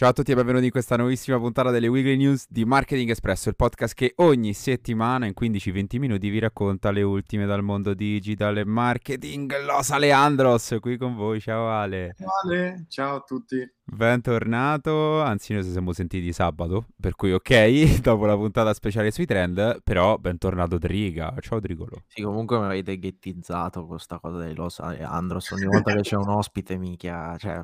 Ciao 0.00 0.08
a 0.08 0.12
tutti 0.14 0.32
e 0.32 0.34
benvenuti 0.34 0.64
in 0.64 0.70
questa 0.70 0.96
nuovissima 0.96 1.36
puntata 1.36 1.68
delle 1.68 1.86
Weekly 1.86 2.16
News 2.16 2.46
di 2.48 2.64
Marketing 2.64 3.10
Espresso, 3.10 3.50
il 3.50 3.54
podcast 3.54 3.92
che 3.92 4.14
ogni 4.16 4.54
settimana 4.54 5.26
in 5.26 5.34
15-20 5.38 5.98
minuti 5.98 6.30
vi 6.30 6.38
racconta 6.38 6.90
le 6.90 7.02
ultime 7.02 7.44
dal 7.44 7.62
mondo 7.62 7.92
digital 7.92 8.56
e 8.56 8.64
marketing. 8.64 9.62
Los 9.62 9.90
Aleandros 9.90 10.78
qui 10.80 10.96
con 10.96 11.14
voi, 11.16 11.38
ciao 11.38 11.68
Ale. 11.68 12.14
Ciao 12.16 12.30
Ale, 12.42 12.86
ciao 12.88 13.16
a 13.16 13.20
tutti. 13.20 13.56
Bentornato, 13.92 15.20
anzi 15.20 15.52
noi 15.52 15.64
ci 15.64 15.72
siamo 15.72 15.92
sentiti 15.92 16.32
sabato, 16.32 16.86
per 16.98 17.16
cui 17.16 17.32
ok, 17.32 17.72
dopo 18.00 18.24
la 18.24 18.36
puntata 18.36 18.72
speciale 18.72 19.10
sui 19.10 19.26
trend, 19.26 19.82
però 19.82 20.16
bentornato 20.16 20.78
Driga, 20.78 21.34
ciao 21.40 21.58
Drigolo. 21.58 22.04
Sì, 22.06 22.22
comunque 22.22 22.60
mi 22.60 22.66
avete 22.66 23.00
ghettizzato 23.00 23.86
questa 23.86 24.20
cosa 24.20 24.38
dei 24.38 24.54
Los 24.54 24.78
Andros, 24.78 25.50
ogni 25.50 25.64
volta 25.64 25.92
che 25.92 26.02
c'è 26.02 26.14
un 26.14 26.28
ospite 26.28 26.76
mica, 26.76 27.36
cioè 27.36 27.60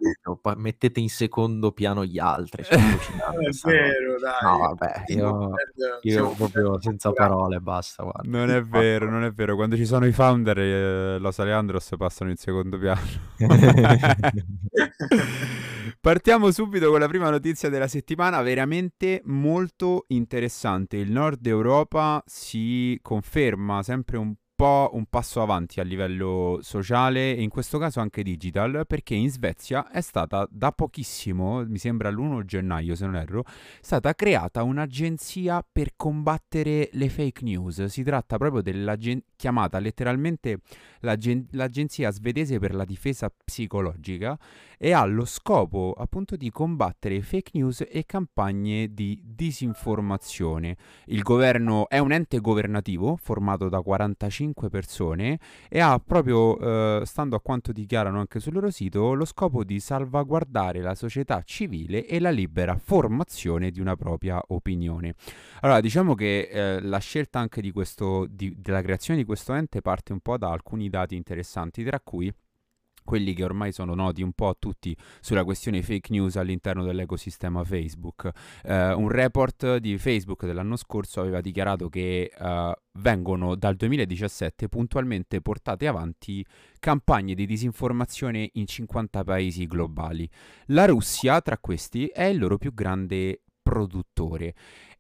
mettete 0.57 0.99
in 0.99 1.11
secondo 1.11 1.71
piano 1.71 2.05
gli 2.05 2.19
altri. 2.19 2.65
Cioè, 2.65 2.75
è 2.77 2.81
vero, 3.65 4.19
dai. 4.19 4.43
No, 4.43 4.59
vabbè, 4.59 5.05
io, 5.07 5.51
io 6.03 6.31
proprio 6.31 6.81
senza 6.81 7.13
parole, 7.13 7.61
basta. 7.61 8.03
Guarda. 8.03 8.29
Non 8.29 8.51
è 8.51 8.61
vero, 8.63 9.09
non 9.09 9.23
è 9.23 9.31
vero, 9.31 9.55
quando 9.55 9.77
ci 9.77 9.87
sono 9.87 10.05
i 10.05 10.13
founder, 10.13 10.59
eh, 10.59 11.19
Los 11.19 11.39
Aleandros 11.39 11.95
passano 11.97 12.31
in 12.31 12.37
secondo 12.37 12.77
piano. 12.79 13.01
Partiamo 16.17 16.51
subito 16.51 16.91
con 16.91 16.99
la 16.99 17.09
prima 17.09 17.29
notizia 17.29 17.69
della 17.69 17.89
settimana, 17.89 18.41
veramente 18.41 19.21
molto 19.27 20.07
interessante. 20.09 20.97
Il 20.97 21.13
Nord 21.13 21.47
Europa 21.47 22.23
si 22.25 22.99
conferma 23.03 23.83
sempre 23.83 24.17
un 24.17 24.35
po' 24.57 24.89
un 24.95 25.05
passo 25.05 25.43
avanti 25.43 25.81
a 25.81 25.83
livello 25.83 26.61
sociale 26.63 27.37
e 27.37 27.43
in 27.43 27.51
questo 27.51 27.77
caso 27.77 28.01
anche 28.01 28.23
digital 28.23 28.85
perché 28.87 29.15
in 29.15 29.31
Svezia 29.31 29.91
è 29.91 30.01
stata 30.01 30.49
da 30.51 30.73
pochissimo, 30.73 31.63
mi 31.67 31.77
sembra 31.77 32.09
l'1 32.11 32.43
gennaio 32.45 32.95
se 32.95 33.05
non 33.05 33.17
erro, 33.17 33.45
stata 33.83 34.15
creata 34.15 34.63
un'agenzia 34.63 35.63
per 35.71 35.91
combattere 35.95 36.89
le 36.93 37.11
fake 37.11 37.45
news. 37.45 37.85
Si 37.85 38.03
tratta 38.03 38.39
proprio 38.39 38.63
della 38.63 38.97
chiamata 39.37 39.79
letteralmente 39.79 40.61
l'agen- 41.01 41.47
l'Agenzia 41.51 42.11
svedese 42.11 42.59
per 42.59 42.75
la 42.75 42.87
difesa 42.87 43.29
psicologica 43.29 44.39
e 44.79 44.93
ha 44.93 45.05
lo 45.05 45.27
scopo 45.27 45.95
appunto 45.97 46.37
di 46.37 46.51
combattere 46.51 47.21
fake 47.21 47.51
news 47.55 47.85
e 47.87 48.05
campagne 48.07 48.95
di 48.95 49.21
disinformazione. 49.23 50.77
Il 51.07 51.23
governo 51.23 51.89
è 51.91 51.99
un 51.99 52.13
ente 52.13 52.41
governativo 52.41 53.17
formato 53.17 53.69
da 53.69 53.83
45 53.83 54.46
persone 54.53 55.39
e 55.69 55.81
ha 55.81 55.99
proprio, 55.99 56.59
eh, 57.01 57.07
stando 57.07 57.37
a 57.37 57.41
quanto 57.41 57.73
dichiarano 57.73 58.19
anche 58.19 58.41
sul 58.41 58.55
loro 58.55 58.71
sito, 58.71 59.15
lo 59.15 59.25
scopo 59.25 59.65
di 59.65 59.81
salvaguardare 59.81 60.81
la 60.81 60.95
società 60.95 61.43
civile 61.45 62.07
e 62.07 62.21
la 62.21 62.31
libera 62.31 62.77
formazione 62.77 63.71
di 63.71 63.81
una 63.81 63.97
propria 63.97 64.41
opinione. 64.49 65.15
Allora, 65.61 65.81
diciamo 65.81 66.15
che 66.15 66.49
eh, 66.51 66.81
la 66.81 66.99
scelta 66.99 67.39
anche 67.39 67.61
di 67.61 67.71
questo, 67.71 68.27
di, 68.29 68.55
della 68.59 68.83
creazione 68.83 69.21
di 69.21 69.27
questo 69.27 69.55
ente 69.55 69.81
parte 69.81 70.13
un 70.13 70.21
po' 70.21 70.39
da 70.39 70.51
alcuni 70.51 70.89
dati 70.89 71.17
interessanti, 71.17 71.85
tra 71.85 72.01
cui 72.01 72.33
quelli 73.07 73.33
che 73.33 73.45
ormai 73.45 73.73
sono 73.73 73.95
noti 73.95 74.21
un 74.21 74.33
po' 74.33 74.49
a 74.49 74.57
tutti 74.59 74.95
sulla 75.21 75.45
questione 75.45 75.81
fake 75.81 76.09
news 76.11 76.37
all'interno 76.37 76.85
dell'ecosistema 76.85 77.65
Facebook. 77.65 78.31
Uh, 78.65 78.71
un 79.01 79.09
report 79.09 79.77
di 79.77 79.97
Facebook 79.97 80.45
dell'anno 80.45 80.77
scorso 80.77 81.21
aveva 81.21 81.41
dichiarato 81.41 81.89
che 81.89 82.31
uh, 82.39 82.73
vengono 82.99 83.55
dal 83.55 83.77
2017 83.77 84.69
puntualmente 84.69 85.41
portate 85.41 85.87
avanti 85.87 86.45
campagne 86.79 87.35
di 87.35 87.47
disinformazione 87.47 88.51
in 88.55 88.67
50 88.67 89.25
paesi 89.25 89.67
globali. 89.67 90.29
La 90.67 90.85
Russia, 90.85 91.41
tra 91.41 91.57
questi, 91.59 92.07
è 92.07 92.25
il 92.25 92.39
loro 92.39 92.59
più 92.59 92.75
grande 92.75 93.41
produttore 93.63 94.55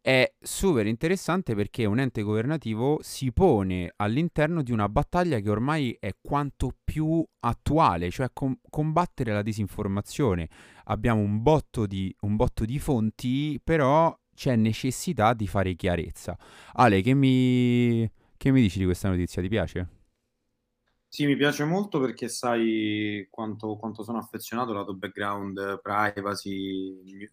è 0.06 0.33
super 0.41 0.87
interessante 0.87 1.56
perché 1.56 1.84
un 1.84 1.99
ente 1.99 2.22
governativo 2.22 3.00
si 3.03 3.33
pone 3.33 3.93
all'interno 3.97 4.62
di 4.62 4.71
una 4.71 4.89
battaglia 4.89 5.41
che 5.41 5.50
ormai 5.50 5.97
è 5.99 6.15
quanto 6.22 6.71
più 6.84 7.27
attuale, 7.41 8.09
cioè 8.11 8.28
com- 8.33 8.56
combattere 8.71 9.33
la 9.33 9.43
disinformazione. 9.43 10.49
Abbiamo 10.84 11.21
un 11.22 11.43
botto, 11.43 11.87
di, 11.87 12.15
un 12.21 12.37
botto 12.37 12.65
di 12.65 12.78
fonti, 12.78 13.61
però 13.61 14.17
c'è 14.33 14.55
necessità 14.55 15.34
di 15.34 15.49
fare 15.49 15.75
chiarezza. 15.75 16.38
Ale, 16.75 17.03
che 17.03 17.12
mi, 17.12 18.09
che 18.37 18.53
mi 18.53 18.61
dici 18.61 18.78
di 18.78 18.84
questa 18.84 19.09
notizia? 19.09 19.43
Ti 19.43 19.49
piace? 19.49 19.88
Sì, 21.09 21.27
mi 21.27 21.34
piace 21.34 21.65
molto 21.65 21.99
perché 21.99 22.28
sai 22.28 23.27
quanto, 23.28 23.75
quanto 23.75 24.05
sono 24.05 24.19
affezionato 24.19 24.71
al 24.71 24.77
lato 24.77 24.94
background, 24.94 25.81
privacy, 25.83 27.28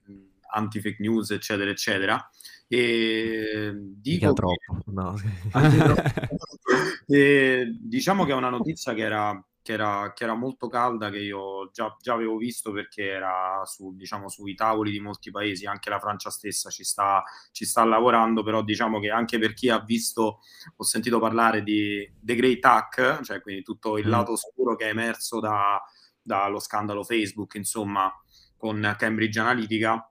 anti-fake 0.54 0.98
news, 1.00 1.32
eccetera, 1.32 1.70
eccetera. 1.70 2.30
E 2.68 3.72
dico 3.76 4.34
troppo, 4.34 4.82
no. 4.86 5.16
e 7.08 7.78
diciamo 7.80 8.26
che 8.26 8.32
è 8.32 8.36
una 8.36 8.50
notizia 8.50 8.94
che 8.94 9.02
era, 9.02 9.46
che 9.62 9.74
era, 9.74 10.12
che 10.14 10.24
era 10.24 10.34
molto 10.34 10.68
calda, 10.68 11.10
che 11.10 11.20
io 11.20 11.70
già, 11.72 11.96
già, 12.02 12.14
avevo 12.14 12.38
visto 12.38 12.72
perché 12.72 13.10
era 13.10 13.62
su, 13.66 13.96
diciamo, 13.96 14.28
sui 14.28 14.56
tavoli 14.56 14.92
di 14.92 15.00
molti 15.00 15.30
paesi, 15.30 15.66
anche 15.66 15.90
la 15.90 16.00
Francia 16.00 16.30
stessa 16.30 16.70
ci 16.70 16.84
sta, 16.84 17.24
ci 17.52 17.66
sta 17.66 17.84
lavorando, 17.84 18.44
però 18.44 18.64
diciamo 18.64 19.00
che 19.00 19.10
anche 19.10 19.38
per 19.38 19.54
chi 19.54 19.70
ha 19.70 19.80
visto, 19.80 20.40
ho 20.76 20.84
sentito 20.84 21.20
parlare 21.20 21.62
di 21.64 22.12
The 22.20 22.36
Great 22.36 22.66
Hack, 22.66 23.22
cioè 23.22 23.42
quindi 23.42 23.62
tutto 23.62 23.98
il 23.98 24.08
mm. 24.08 24.10
lato 24.10 24.32
oscuro 24.32 24.76
che 24.76 24.86
è 24.86 24.90
emerso 24.90 25.40
da, 25.40 25.80
dallo 26.22 26.60
scandalo 26.60 27.04
Facebook, 27.04 27.56
insomma, 27.56 28.12
con 28.58 28.96
Cambridge 28.98 29.40
Analytica 29.40 30.08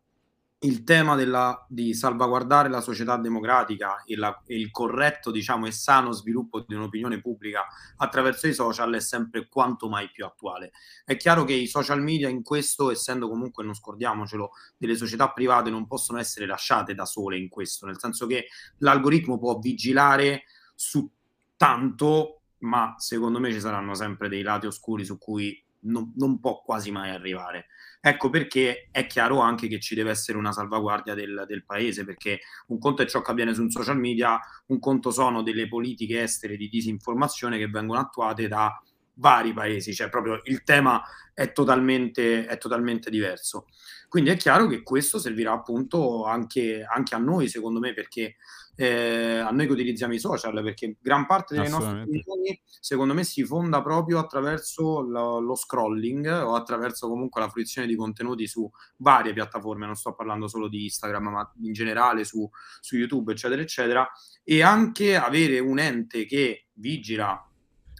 il 0.62 0.84
tema 0.84 1.16
della, 1.16 1.64
di 1.68 1.94
salvaguardare 1.94 2.68
la 2.68 2.80
società 2.80 3.16
democratica 3.16 4.02
e, 4.04 4.16
la, 4.16 4.42
e, 4.46 4.58
il 4.58 4.70
corretto 4.70 5.30
diciamo, 5.30 5.66
e 5.66 5.72
sano 5.72 6.12
sviluppo 6.12 6.64
di 6.66 6.74
un'opinione 6.74 7.20
pubblica 7.20 7.66
attraverso 7.96 8.46
i 8.46 8.54
social 8.54 8.92
è 8.94 9.00
sempre 9.00 9.48
quanto 9.48 9.88
mai 9.88 10.10
più 10.10 10.24
attuale. 10.24 10.72
È 11.04 11.16
chiaro 11.16 11.44
che 11.44 11.54
i 11.54 11.66
social 11.66 12.02
media 12.02 12.28
in 12.28 12.42
questo, 12.42 12.90
essendo 12.90 13.28
comunque, 13.28 13.64
non 13.64 13.74
scordiamocelo, 13.74 14.50
delle 14.76 14.96
società 14.96 15.30
private 15.30 15.70
non 15.70 15.86
possono 15.86 16.18
essere 16.18 16.46
lasciate 16.46 16.94
da 16.94 17.04
sole 17.04 17.36
in 17.38 17.48
questo, 17.48 17.86
nel 17.86 17.98
senso 17.98 18.26
che 18.26 18.46
l'algoritmo 18.78 19.38
può 19.38 19.58
vigilare 19.58 20.44
su 20.74 21.10
tanto, 21.56 22.40
ma 22.58 22.94
secondo 22.98 23.40
me 23.40 23.52
ci 23.52 23.60
saranno 23.60 23.94
sempre 23.94 24.28
dei 24.28 24.42
lati 24.42 24.66
oscuri 24.66 25.04
su 25.04 25.18
cui 25.18 25.60
non, 25.82 26.12
non 26.16 26.40
può 26.40 26.62
quasi 26.62 26.90
mai 26.90 27.10
arrivare. 27.10 27.66
Ecco 28.00 28.30
perché 28.30 28.88
è 28.90 29.06
chiaro 29.06 29.38
anche 29.38 29.68
che 29.68 29.78
ci 29.78 29.94
deve 29.94 30.10
essere 30.10 30.36
una 30.36 30.52
salvaguardia 30.52 31.14
del, 31.14 31.44
del, 31.46 31.64
paese, 31.64 32.04
perché 32.04 32.40
un 32.68 32.78
conto 32.78 33.02
è 33.02 33.06
ciò 33.06 33.22
che 33.22 33.30
avviene 33.30 33.54
su 33.54 33.62
un 33.62 33.70
social 33.70 33.98
media, 33.98 34.40
un 34.66 34.78
conto 34.80 35.10
sono 35.10 35.42
delle 35.42 35.68
politiche 35.68 36.20
estere 36.20 36.56
di 36.56 36.68
disinformazione 36.68 37.58
che 37.58 37.68
vengono 37.68 38.00
attuate 38.00 38.48
da 38.48 38.76
vari 39.14 39.52
paesi, 39.52 39.94
cioè 39.94 40.08
proprio 40.08 40.40
il 40.44 40.64
tema 40.64 41.02
è 41.34 41.52
totalmente, 41.52 42.46
è 42.46 42.58
totalmente 42.58 43.10
diverso. 43.10 43.66
Quindi 44.08 44.30
è 44.30 44.36
chiaro 44.36 44.66
che 44.66 44.82
questo 44.82 45.18
servirà 45.18 45.52
appunto 45.52 46.24
anche, 46.24 46.84
anche 46.84 47.14
a 47.14 47.18
noi, 47.18 47.48
secondo 47.48 47.78
me, 47.78 47.94
perché 47.94 48.36
eh, 48.74 49.38
a 49.38 49.50
noi 49.50 49.66
che 49.66 49.72
utilizziamo 49.72 50.14
i 50.14 50.18
social, 50.18 50.62
perché 50.62 50.96
gran 51.00 51.26
parte 51.26 51.54
delle 51.54 51.68
nostre 51.68 52.02
opinioni, 52.02 52.60
secondo 52.64 53.12
me, 53.12 53.22
si 53.22 53.44
fonda 53.44 53.82
proprio 53.82 54.18
attraverso 54.18 55.00
lo, 55.00 55.40
lo, 55.40 55.54
scrolling 55.54 56.26
o 56.26 56.54
attraverso 56.54 57.08
comunque 57.08 57.40
la 57.40 57.50
fruizione 57.50 57.86
di 57.86 57.94
contenuti 57.94 58.46
su 58.46 58.68
varie 58.96 59.34
piattaforme, 59.34 59.84
non 59.84 59.94
sto 59.94 60.14
parlando 60.14 60.48
solo 60.48 60.68
di 60.68 60.84
Instagram, 60.84 61.28
ma 61.28 61.52
in 61.62 61.72
generale 61.72 62.24
su, 62.24 62.48
su 62.80 62.96
YouTube, 62.96 63.32
eccetera, 63.32 63.60
eccetera, 63.60 64.10
e 64.42 64.62
anche 64.62 65.16
avere 65.16 65.58
un 65.58 65.78
ente 65.78 66.24
che 66.24 66.68
vigila 66.74 67.46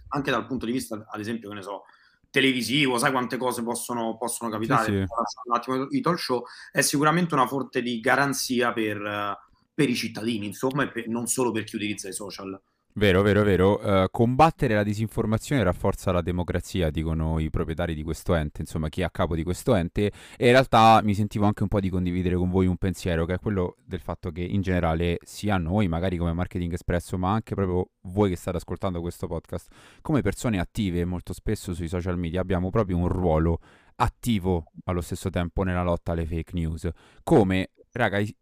anche 0.09 0.31
dal 0.31 0.45
punto 0.45 0.65
di 0.65 0.71
vista, 0.71 1.05
ad 1.07 1.19
esempio, 1.19 1.49
che 1.49 1.55
ne 1.55 1.61
so, 1.61 1.83
televisivo, 2.29 2.97
sai 2.97 3.11
quante 3.11 3.37
cose 3.37 3.61
possono, 3.61 4.17
possono 4.17 4.49
capitare, 4.49 4.85
sì, 4.85 4.91
sì. 4.91 5.49
un 5.49 5.55
attimo 5.55 5.87
i 5.89 6.01
talk 6.01 6.19
show, 6.19 6.43
è 6.71 6.81
sicuramente 6.81 7.35
una 7.35 7.47
forte 7.47 7.81
di 7.81 7.99
garanzia 7.99 8.73
per, 8.73 9.37
per 9.73 9.89
i 9.89 9.95
cittadini, 9.95 10.45
insomma, 10.45 10.83
e 10.83 10.91
per, 10.91 11.07
non 11.07 11.27
solo 11.27 11.51
per 11.51 11.63
chi 11.63 11.75
utilizza 11.75 12.07
i 12.07 12.13
social. 12.13 12.61
Vero, 12.95 13.23
vero, 13.23 13.41
vero. 13.41 14.03
Uh, 14.03 14.05
combattere 14.11 14.75
la 14.75 14.83
disinformazione 14.83 15.63
rafforza 15.63 16.11
la 16.11 16.21
democrazia, 16.21 16.91
dicono 16.91 17.39
i 17.39 17.49
proprietari 17.49 17.95
di 17.95 18.03
questo 18.03 18.35
ente, 18.35 18.61
insomma 18.61 18.87
chi 18.89 19.01
è 19.01 19.03
a 19.03 19.09
capo 19.09 19.33
di 19.35 19.41
questo 19.41 19.73
ente. 19.73 20.11
E 20.37 20.45
in 20.45 20.51
realtà 20.51 21.01
mi 21.03 21.15
sentivo 21.15 21.45
anche 21.45 21.63
un 21.63 21.69
po' 21.69 21.79
di 21.79 21.89
condividere 21.89 22.35
con 22.35 22.51
voi 22.51 22.67
un 22.67 22.77
pensiero, 22.77 23.25
che 23.25 23.33
è 23.33 23.39
quello 23.39 23.77
del 23.83 23.99
fatto 23.99 24.29
che 24.29 24.41
in 24.41 24.61
generale 24.61 25.17
sia 25.23 25.57
noi, 25.57 25.87
magari 25.87 26.17
come 26.17 26.33
Marketing 26.33 26.71
Espresso, 26.71 27.17
ma 27.17 27.31
anche 27.31 27.55
proprio 27.55 27.89
voi 28.01 28.29
che 28.29 28.35
state 28.35 28.57
ascoltando 28.57 29.01
questo 29.01 29.25
podcast, 29.25 29.73
come 30.01 30.21
persone 30.21 30.59
attive 30.59 31.03
molto 31.03 31.33
spesso 31.33 31.73
sui 31.73 31.87
social 31.87 32.19
media 32.19 32.41
abbiamo 32.41 32.69
proprio 32.69 32.97
un 32.97 33.07
ruolo 33.07 33.59
attivo 33.95 34.65
allo 34.85 35.01
stesso 35.01 35.31
tempo 35.31 35.63
nella 35.63 35.83
lotta 35.83 36.11
alle 36.11 36.27
fake 36.27 36.51
news. 36.53 36.87
Come, 37.23 37.71
raga, 37.91 38.19
i, 38.19 38.35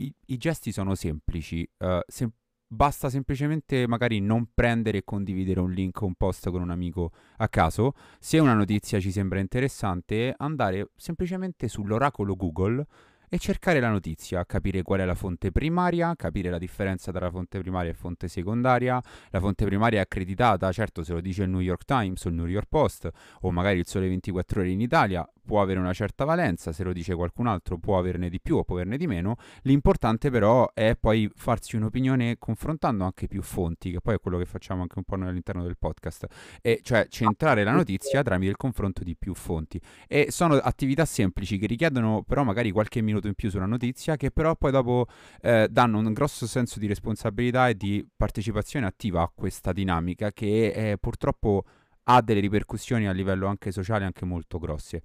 i, 0.00 0.14
i 0.26 0.36
gesti 0.36 0.72
sono 0.72 0.94
semplici. 0.94 1.68
Uh, 1.78 2.00
sem- 2.06 2.32
basta 2.72 3.08
semplicemente 3.08 3.88
magari 3.88 4.20
non 4.20 4.50
prendere 4.54 4.98
e 4.98 5.04
condividere 5.04 5.58
un 5.58 5.72
link 5.72 6.00
o 6.02 6.06
un 6.06 6.14
post 6.14 6.50
con 6.50 6.62
un 6.62 6.70
amico 6.70 7.12
a 7.38 7.48
caso. 7.48 7.94
Se 8.18 8.38
una 8.38 8.54
notizia 8.54 9.00
ci 9.00 9.10
sembra 9.10 9.40
interessante, 9.40 10.34
andare 10.36 10.90
semplicemente 10.94 11.66
sull'oracolo 11.66 12.36
Google 12.36 12.86
e 13.32 13.38
cercare 13.38 13.78
la 13.78 13.88
notizia, 13.88 14.44
capire 14.44 14.82
qual 14.82 15.00
è 15.00 15.04
la 15.04 15.14
fonte 15.14 15.52
primaria, 15.52 16.14
capire 16.16 16.50
la 16.50 16.58
differenza 16.58 17.12
tra 17.12 17.30
fonte 17.30 17.60
primaria 17.60 17.92
e 17.92 17.94
fonte 17.94 18.26
secondaria. 18.26 19.00
La 19.30 19.38
fonte 19.38 19.64
primaria 19.64 20.00
è 20.00 20.02
accreditata, 20.02 20.70
certo 20.72 21.04
se 21.04 21.12
lo 21.12 21.20
dice 21.20 21.44
il 21.44 21.48
New 21.48 21.60
York 21.60 21.84
Times 21.84 22.24
o 22.24 22.28
il 22.28 22.34
New 22.34 22.46
York 22.46 22.66
Post 22.68 23.08
o 23.42 23.52
magari 23.52 23.78
il 23.78 23.86
Sole 23.86 24.08
24 24.08 24.60
ore 24.60 24.70
in 24.70 24.80
Italia, 24.80 25.26
può 25.50 25.60
avere 25.60 25.80
una 25.80 25.92
certa 25.92 26.24
valenza, 26.24 26.72
se 26.72 26.84
lo 26.84 26.92
dice 26.92 27.12
qualcun 27.14 27.48
altro 27.48 27.76
può 27.76 27.98
averne 27.98 28.28
di 28.28 28.40
più 28.40 28.56
o 28.56 28.62
può 28.62 28.76
averne 28.76 28.96
di 28.96 29.08
meno, 29.08 29.36
l'importante 29.62 30.30
però 30.30 30.70
è 30.72 30.96
poi 30.98 31.28
farsi 31.34 31.74
un'opinione 31.74 32.36
confrontando 32.38 33.02
anche 33.02 33.26
più 33.26 33.42
fonti, 33.42 33.90
che 33.90 34.00
poi 34.00 34.14
è 34.14 34.20
quello 34.20 34.38
che 34.38 34.44
facciamo 34.44 34.82
anche 34.82 34.94
un 34.98 35.02
po' 35.04 35.16
noi 35.16 35.28
all'interno 35.28 35.64
del 35.64 35.76
podcast, 35.76 36.26
e 36.62 36.80
cioè 36.84 37.06
centrare 37.08 37.64
la 37.64 37.72
notizia 37.72 38.22
tramite 38.22 38.50
il 38.50 38.56
confronto 38.56 39.02
di 39.02 39.16
più 39.16 39.34
fonti. 39.34 39.80
E 40.06 40.28
sono 40.30 40.54
attività 40.54 41.04
semplici 41.04 41.58
che 41.58 41.66
richiedono 41.66 42.22
però 42.22 42.44
magari 42.44 42.70
qualche 42.70 43.00
minuto 43.00 43.19
in 43.26 43.34
più 43.34 43.50
sulla 43.50 43.66
notizia, 43.66 44.16
che 44.16 44.30
però 44.30 44.56
poi 44.56 44.70
dopo 44.70 45.06
eh, 45.40 45.68
danno 45.70 45.98
un 45.98 46.12
grosso 46.12 46.46
senso 46.46 46.78
di 46.78 46.86
responsabilità 46.86 47.68
e 47.68 47.76
di 47.76 48.06
partecipazione 48.16 48.86
attiva 48.86 49.22
a 49.22 49.30
questa 49.34 49.72
dinamica 49.72 50.30
che 50.32 50.72
eh, 50.72 50.98
purtroppo 50.98 51.64
ha 52.04 52.22
delle 52.22 52.40
ripercussioni 52.40 53.06
a 53.06 53.12
livello 53.12 53.46
anche 53.46 53.70
sociale 53.72 54.04
anche 54.04 54.24
molto 54.24 54.58
grosse. 54.58 55.02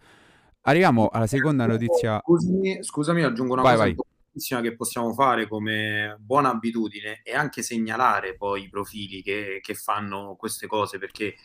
Arriviamo 0.62 1.10
alla 1.10 1.28
seconda 1.28 1.66
notizia. 1.68 2.20
Scusami, 2.24 2.84
scusami 2.84 3.24
aggiungo 3.24 3.54
una 3.54 3.62
vai, 3.62 3.96
cosa 4.34 4.56
vai. 4.56 4.64
che 4.64 4.76
possiamo 4.76 5.14
fare 5.14 5.48
come 5.48 6.16
buona 6.20 6.50
abitudine 6.50 7.22
e 7.24 7.36
anche 7.36 7.62
segnalare 7.62 8.36
poi 8.36 8.64
i 8.64 8.70
profili 8.70 9.22
che, 9.22 9.60
che 9.62 9.74
fanno 9.76 10.36
queste 10.36 10.66
cose 10.66 10.98
perché 10.98 11.36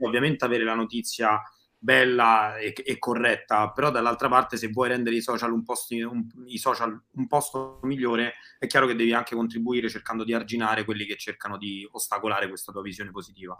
ovviamente 0.00 0.46
avere 0.46 0.64
la 0.64 0.74
notizia 0.74 1.38
bella 1.78 2.56
e, 2.56 2.74
e, 2.84 2.98
corretta, 2.98 3.70
però 3.70 3.90
dall'altra 3.90 4.28
parte 4.28 4.56
se 4.56 4.68
vuoi 4.68 4.88
rendere 4.88 5.16
i 5.16 5.20
social, 5.20 5.52
un 5.52 5.62
posto, 5.62 5.94
un, 5.94 6.26
i 6.46 6.58
social 6.58 7.00
un 7.12 7.26
posto 7.26 7.78
migliore, 7.82 8.34
è 8.58 8.66
chiaro 8.66 8.86
che 8.86 8.96
devi 8.96 9.12
anche 9.12 9.34
contribuire 9.34 9.88
cercando 9.88 10.24
di 10.24 10.34
arginare 10.34 10.84
quelli 10.84 11.04
che 11.04 11.16
cercano 11.16 11.56
di 11.56 11.86
ostacolare 11.90 12.48
questa 12.48 12.72
tua 12.72 12.82
visione 12.82 13.10
positiva. 13.10 13.56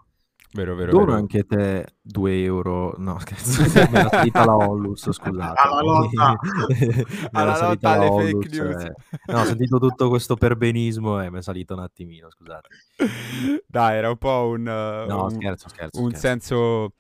Vero, 0.51 0.75
vero, 0.75 0.93
Dono 0.93 1.05
vero. 1.05 1.19
anche 1.19 1.45
te 1.45 1.97
2 2.01 2.43
euro. 2.43 2.95
No, 2.97 3.19
scherzo, 3.19 3.61
mi 3.91 3.99
era 3.99 4.09
salita 4.09 4.47
la 4.47 4.57
Onlus, 4.57 5.11
scusate. 5.11 5.61
Alla 5.61 5.83
lotta, 5.83 6.37
alla 7.33 7.69
lotta 7.69 7.91
alle 7.91 8.09
fake 8.09 8.49
news. 8.49 8.83
Eh. 8.83 8.95
No, 9.27 9.41
ho 9.41 9.45
sentito 9.45 9.79
tutto 9.79 10.09
questo 10.09 10.37
perbenismo 10.37 11.23
e 11.23 11.31
mi 11.31 11.39
è 11.39 11.43
salito 11.43 11.75
un 11.75 11.81
attimino, 11.81 12.31
scusate. 12.31 12.69
Dai, 13.67 13.97
era 13.97 14.09
un 14.09 14.17
po' 14.17 14.49
un, 14.49 14.61
uh, 14.61 15.07
no, 15.07 15.25
un, 15.25 15.31
scherzo, 15.31 15.69
scherzo, 15.69 16.01
un 16.01 16.09
scherzo. 16.09 16.27
senso, 16.27 16.93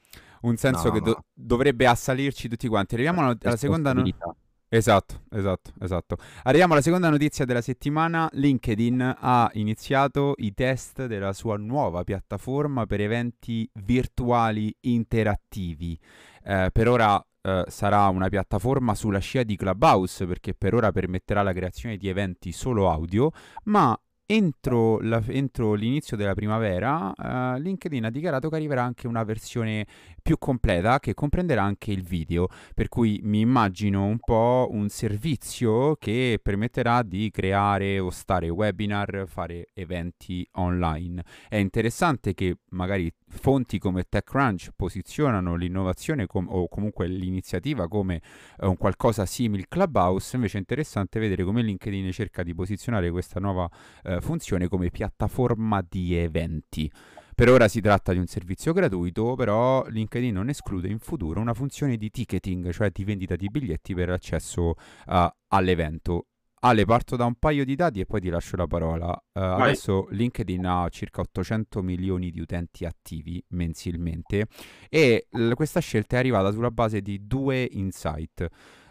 un 0.42 0.56
senso 0.56 0.88
no, 0.88 0.92
che 0.92 1.00
do- 1.00 1.10
no. 1.12 1.24
dovrebbe 1.32 1.86
assalirci 1.86 2.48
tutti 2.48 2.68
quanti. 2.68 2.94
Arriviamo 2.94 3.20
alla, 3.20 3.36
alla 3.40 3.56
seconda 3.56 3.92
notizia. 3.92 4.34
Esatto, 4.70 5.22
esatto, 5.30 5.72
esatto. 5.80 6.16
Arriviamo 6.42 6.74
alla 6.74 6.82
seconda 6.82 7.08
notizia 7.08 7.46
della 7.46 7.62
settimana. 7.62 8.28
LinkedIn 8.32 9.16
ha 9.18 9.50
iniziato 9.54 10.34
i 10.38 10.52
test 10.52 11.06
della 11.06 11.32
sua 11.32 11.56
nuova 11.56 12.04
piattaforma 12.04 12.84
per 12.84 13.00
eventi 13.00 13.68
virtuali 13.84 14.74
interattivi. 14.80 15.98
Eh, 16.44 16.68
per 16.70 16.88
ora 16.88 17.22
eh, 17.40 17.64
sarà 17.68 18.08
una 18.08 18.28
piattaforma 18.28 18.94
sulla 18.94 19.20
scia 19.20 19.42
di 19.42 19.56
Clubhouse 19.56 20.26
perché 20.26 20.52
per 20.52 20.74
ora 20.74 20.92
permetterà 20.92 21.40
la 21.42 21.54
creazione 21.54 21.96
di 21.96 22.08
eventi 22.08 22.52
solo 22.52 22.90
audio, 22.90 23.30
ma 23.64 23.98
Entro, 24.30 25.00
la, 25.00 25.22
entro, 25.28 25.72
l'inizio 25.72 26.14
della 26.14 26.34
primavera, 26.34 27.14
uh, 27.16 27.58
LinkedIn 27.58 28.04
ha 28.04 28.10
dichiarato 28.10 28.50
che 28.50 28.56
arriverà 28.56 28.82
anche 28.82 29.06
una 29.06 29.24
versione 29.24 29.86
più 30.20 30.36
completa 30.36 31.00
che 31.00 31.14
comprenderà 31.14 31.62
anche 31.62 31.92
il 31.92 32.02
video, 32.02 32.48
per 32.74 32.90
cui 32.90 33.20
mi 33.22 33.40
immagino 33.40 34.04
un 34.04 34.18
po' 34.18 34.68
un 34.70 34.90
servizio 34.90 35.96
che 35.96 36.38
permetterà 36.42 37.02
di 37.02 37.30
creare 37.30 37.98
o 37.98 38.10
stare 38.10 38.50
webinar, 38.50 39.24
fare 39.26 39.68
eventi 39.72 40.46
online. 40.56 41.24
È 41.48 41.56
interessante 41.56 42.34
che 42.34 42.58
magari 42.72 43.10
fonti 43.28 43.78
come 43.78 44.04
TechCrunch 44.08 44.70
posizionano 44.74 45.54
l'innovazione 45.54 46.26
com- 46.26 46.48
o 46.48 46.68
comunque 46.68 47.06
l'iniziativa 47.06 47.88
come 47.88 48.20
uh, 48.58 48.68
un 48.68 48.76
qualcosa 48.76 49.26
simile 49.26 49.66
Clubhouse, 49.68 50.36
invece 50.36 50.56
è 50.56 50.60
interessante 50.60 51.20
vedere 51.20 51.44
come 51.44 51.62
LinkedIn 51.62 52.10
cerca 52.12 52.42
di 52.42 52.54
posizionare 52.54 53.10
questa 53.10 53.40
nuova 53.40 53.68
uh, 54.04 54.20
funzione 54.20 54.68
come 54.68 54.90
piattaforma 54.90 55.84
di 55.88 56.14
eventi. 56.14 56.90
Per 57.34 57.48
ora 57.48 57.68
si 57.68 57.80
tratta 57.80 58.12
di 58.12 58.18
un 58.18 58.26
servizio 58.26 58.72
gratuito, 58.72 59.36
però 59.36 59.86
LinkedIn 59.86 60.34
non 60.34 60.48
esclude 60.48 60.88
in 60.88 60.98
futuro 60.98 61.40
una 61.40 61.54
funzione 61.54 61.96
di 61.96 62.10
ticketing, 62.10 62.72
cioè 62.72 62.90
di 62.90 63.04
vendita 63.04 63.36
di 63.36 63.48
biglietti 63.48 63.94
per 63.94 64.10
accesso 64.10 64.70
uh, 64.70 65.28
all'evento. 65.46 66.26
Ale, 66.60 66.84
parto 66.84 67.16
da 67.16 67.24
un 67.24 67.34
paio 67.34 67.64
di 67.64 67.74
dati 67.74 68.00
e 68.00 68.06
poi 68.06 68.20
ti 68.20 68.28
lascio 68.28 68.56
la 68.56 68.66
parola. 68.66 69.10
Uh, 69.32 69.40
adesso 69.40 70.06
LinkedIn 70.10 70.66
ha 70.66 70.88
circa 70.88 71.20
800 71.20 71.82
milioni 71.82 72.30
di 72.30 72.40
utenti 72.40 72.84
attivi 72.84 73.42
mensilmente 73.48 74.46
e 74.88 75.26
l- 75.30 75.52
questa 75.52 75.80
scelta 75.80 76.16
è 76.16 76.18
arrivata 76.18 76.50
sulla 76.50 76.70
base 76.70 77.00
di 77.00 77.26
due 77.26 77.68
insight 77.70 78.48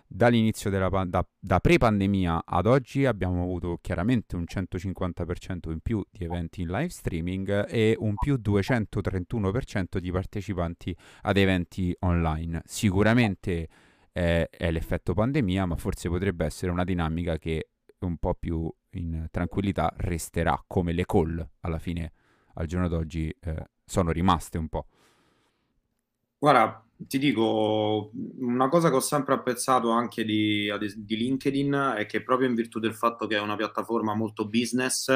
dall'inizio 0.08 0.70
della 0.70 0.88
da, 1.06 1.28
da 1.38 1.60
pre-pandemia 1.60 2.44
ad 2.46 2.66
oggi 2.66 3.06
abbiamo 3.06 3.44
avuto 3.44 3.78
chiaramente 3.82 4.36
un 4.36 4.46
150% 4.48 5.70
in 5.70 5.80
più 5.82 6.02
di 6.10 6.24
eventi 6.24 6.62
in 6.62 6.70
live 6.70 6.90
streaming 6.90 7.66
e 7.70 7.96
un 8.00 8.16
più 8.16 8.36
231% 8.36 9.98
di 9.98 10.12
partecipanti 10.12 10.96
ad 11.24 11.38
eventi 11.38 11.96
online. 12.00 12.62
Sicuramente 12.66 13.68
eh, 14.18 14.50
è 14.50 14.72
l'effetto 14.72 15.14
pandemia, 15.14 15.68
ma 15.68 15.76
forse 15.76 16.10
potrebbe 16.10 16.44
essere 16.44 16.72
una 16.72 16.84
dinamica 16.84 17.38
che 17.38 17.70
un 18.00 18.18
po' 18.18 18.34
più 18.34 18.72
in 18.92 19.28
tranquillità 19.30 19.94
resterà 19.98 20.64
come 20.66 20.92
le 20.92 21.06
call 21.06 21.48
alla 21.62 21.78
fine 21.78 22.14
al 22.56 22.66
giorno 22.66 22.88
d'oggi 22.88 23.30
eh, 23.40 23.70
sono 23.86 24.12
rimaste 24.12 24.58
un 24.58 24.70
po'. 24.70 24.88
Guarda, 26.40 26.84
ti 26.98 27.20
dico, 27.20 28.10
una 28.40 28.70
cosa 28.70 28.90
che 28.90 28.96
ho 28.96 29.02
sempre 29.02 29.36
apprezzato 29.36 29.92
anche 29.92 30.26
di, 30.26 30.72
di, 30.96 31.16
LinkedIn 31.16 31.94
è 31.98 32.08
che 32.08 32.24
proprio 32.24 32.50
in 32.50 32.56
virtù 32.56 32.80
del 32.80 32.96
fatto 32.96 33.28
che 33.28 33.36
è 33.36 33.40
una 33.40 33.56
piattaforma 33.56 34.16
molto 34.16 34.48
business, 34.48 35.12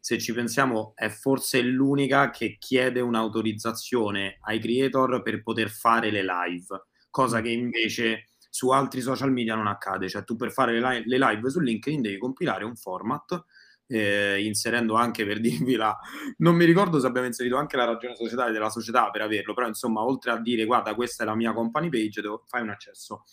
se 0.00 0.18
ci 0.18 0.32
pensiamo 0.32 0.92
è 0.94 1.10
forse 1.10 1.60
l'unica 1.60 2.30
che 2.30 2.56
chiede 2.58 3.00
un'autorizzazione 3.00 4.38
ai 4.40 4.58
creator 4.58 5.20
per 5.20 5.42
poter 5.42 5.68
fare 5.68 6.10
le 6.10 6.22
live, 6.22 6.86
cosa 7.10 7.42
che 7.42 7.50
invece 7.50 8.27
su 8.48 8.70
altri 8.70 9.00
social 9.00 9.32
media 9.32 9.54
non 9.54 9.66
accade, 9.66 10.08
cioè 10.08 10.24
tu 10.24 10.36
per 10.36 10.52
fare 10.52 10.72
le 10.72 10.80
live, 10.80 11.02
le 11.06 11.18
live 11.18 11.50
su 11.50 11.60
LinkedIn 11.60 12.02
devi 12.02 12.18
compilare 12.18 12.64
un 12.64 12.76
format 12.76 13.44
eh, 13.88 14.42
inserendo 14.42 14.94
anche 14.94 15.26
per 15.26 15.40
dirvi 15.40 15.74
la... 15.74 15.96
Non 16.38 16.54
mi 16.54 16.64
ricordo 16.64 17.00
se 17.00 17.06
abbiamo 17.06 17.26
inserito 17.26 17.56
anche 17.56 17.76
la 17.76 17.84
ragione 17.84 18.14
societaria 18.14 18.52
della 18.52 18.70
società 18.70 19.10
per 19.10 19.22
averlo, 19.22 19.54
però 19.54 19.66
insomma, 19.66 20.02
oltre 20.02 20.30
a 20.30 20.38
dire 20.38 20.64
guarda 20.64 20.94
questa 20.94 21.24
è 21.24 21.26
la 21.26 21.34
mia 21.34 21.52
company 21.52 21.88
page, 21.88 22.20
devo... 22.20 22.44
fai 22.46 22.62
un 22.62 22.70
accesso. 22.70 23.24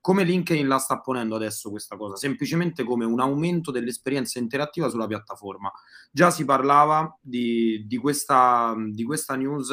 Come 0.00 0.22
LinkedIn 0.24 0.68
la 0.68 0.78
sta 0.78 1.00
ponendo 1.00 1.34
adesso 1.34 1.70
questa 1.70 1.96
cosa? 1.96 2.16
Semplicemente 2.16 2.84
come 2.84 3.04
un 3.06 3.20
aumento 3.20 3.70
dell'esperienza 3.70 4.38
interattiva 4.38 4.88
sulla 4.90 5.06
piattaforma. 5.06 5.72
Già 6.10 6.30
si 6.30 6.44
parlava 6.44 7.18
di, 7.20 7.84
di, 7.86 7.96
questa, 7.96 8.74
di 8.90 9.02
questa 9.02 9.34
news, 9.34 9.72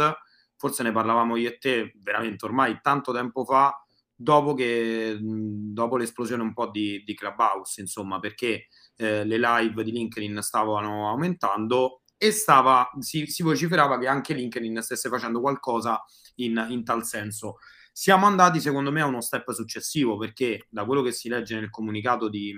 forse 0.56 0.84
ne 0.84 0.94
parlavamo 0.94 1.36
io 1.36 1.50
e 1.50 1.58
te 1.58 1.94
veramente 2.02 2.46
ormai 2.46 2.80
tanto 2.82 3.12
tempo 3.12 3.44
fa, 3.44 3.86
dopo, 4.22 4.54
che, 4.54 5.18
dopo 5.20 5.98
l'esplosione 5.98 6.44
un 6.44 6.54
po' 6.54 6.70
di, 6.70 7.04
di 7.04 7.16
Clubhouse, 7.16 7.82
insomma, 7.82 8.20
perché 8.20 8.68
eh, 8.96 9.26
le 9.26 9.38
live 9.38 9.84
di 9.84 9.92
LinkedIn 9.92 10.42
stavano 10.42 11.10
aumentando 11.10 12.04
e 12.18 12.32
stava, 12.32 12.88
si, 13.00 13.26
si, 13.26 13.42
vociferava 13.42 13.98
che 13.98 14.08
anche 14.08 14.34
LinkedIn 14.34 14.82
stesse 14.82 15.10
facendo 15.10 15.42
qualcosa 15.42 16.04
in, 16.36 16.66
in 16.70 16.84
tal 16.84 17.04
senso. 17.04 17.58
Siamo 17.92 18.28
andati, 18.28 18.60
secondo 18.60 18.92
me, 18.92 19.02
a 19.02 19.08
uno 19.08 19.22
step 19.22 19.52
successivo 19.52 20.18
perché 20.18 20.68
da 20.70 20.86
quello 20.86 21.02
che 21.02 21.12
si 21.12 21.28
legge 21.28 21.56
nel 21.56 21.72
comunicato 21.72 22.30
di, 22.30 22.54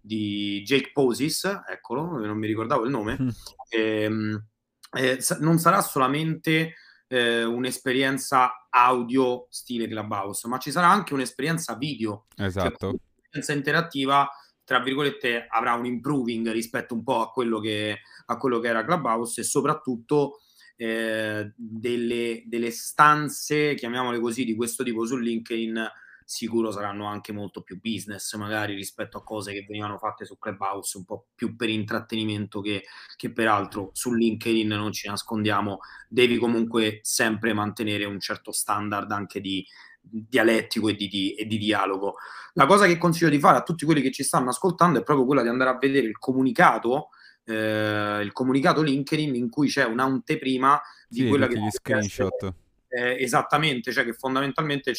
di 0.00 0.62
Jake 0.64 0.90
Posis, 0.92 1.44
eccolo, 1.68 2.18
non 2.18 2.36
mi 2.36 2.48
ricordavo 2.48 2.84
il 2.84 2.90
nome, 2.90 3.16
mm. 3.20 3.28
ehm, 3.70 4.46
eh, 4.90 5.18
non 5.40 5.58
sarà 5.58 5.80
solamente 5.80 6.74
eh, 7.08 7.44
un'esperienza 7.44 8.68
audio 8.70 9.46
stile 9.50 9.88
Clubhouse, 9.88 10.46
ma 10.48 10.58
ci 10.58 10.70
sarà 10.70 10.88
anche 10.88 11.14
un'esperienza 11.14 11.74
video. 11.74 12.26
Esatto. 12.36 12.88
Un'esperienza 12.88 13.52
interattiva 13.52 14.28
tra 14.68 14.80
virgolette, 14.80 15.46
avrà 15.48 15.72
un 15.72 15.86
improving 15.86 16.50
rispetto 16.50 16.92
un 16.92 17.02
po' 17.02 17.22
a 17.22 17.30
quello 17.30 17.58
che, 17.58 18.00
a 18.26 18.36
quello 18.36 18.58
che 18.58 18.68
era 18.68 18.84
Clubhouse 18.84 19.40
e 19.40 19.44
soprattutto 19.44 20.40
eh, 20.76 21.54
delle, 21.56 22.42
delle, 22.44 22.70
stanze, 22.70 23.74
chiamiamole 23.74 24.20
così, 24.20 24.44
di 24.44 24.54
questo 24.54 24.84
tipo 24.84 25.06
su 25.06 25.16
LinkedIn 25.16 25.90
sicuro 26.30 26.70
saranno 26.70 27.06
anche 27.06 27.32
molto 27.32 27.62
più 27.62 27.80
business 27.80 28.34
magari 28.36 28.74
rispetto 28.74 29.16
a 29.16 29.24
cose 29.24 29.54
che 29.54 29.64
venivano 29.66 29.96
fatte 29.96 30.26
su 30.26 30.36
Clubhouse 30.36 30.98
un 30.98 31.06
po' 31.06 31.28
più 31.34 31.56
per 31.56 31.70
intrattenimento 31.70 32.60
che, 32.60 32.84
che 33.16 33.32
per 33.32 33.48
altro 33.48 33.88
su 33.94 34.12
LinkedIn 34.12 34.68
non 34.68 34.92
ci 34.92 35.08
nascondiamo 35.08 35.78
devi 36.06 36.36
comunque 36.36 36.98
sempre 37.00 37.54
mantenere 37.54 38.04
un 38.04 38.20
certo 38.20 38.52
standard 38.52 39.10
anche 39.10 39.40
di 39.40 39.64
dialettico 40.00 40.90
e 40.90 40.96
di, 40.96 41.08
di, 41.08 41.34
e 41.34 41.46
di, 41.46 41.56
dialogo. 41.56 42.16
La 42.52 42.66
cosa 42.66 42.86
che 42.86 42.98
consiglio 42.98 43.30
di 43.30 43.38
fare 43.38 43.56
a 43.56 43.62
tutti 43.62 43.86
quelli 43.86 44.02
che 44.02 44.12
ci 44.12 44.22
stanno 44.22 44.50
ascoltando 44.50 44.98
è 44.98 45.02
proprio 45.02 45.24
quella 45.24 45.42
di 45.42 45.48
andare 45.48 45.70
a 45.70 45.78
vedere 45.78 46.06
il 46.06 46.18
comunicato, 46.18 47.08
eh, 47.44 48.20
il 48.22 48.32
comunicato 48.32 48.82
LinkedIn 48.82 49.34
in 49.34 49.48
cui 49.48 49.68
c'è 49.68 49.84
un'anteprima 49.84 50.80
di 51.08 51.20
sì, 51.20 51.28
quella 51.28 51.46
che 51.46 51.58
gli 51.58 51.70
screenshot. 51.70 52.34
Essere, 52.34 52.54
eh, 52.88 53.22
esattamente, 53.22 53.92
cioè 53.92 54.04
che 54.04 54.14
fondamentalmente 54.14 54.92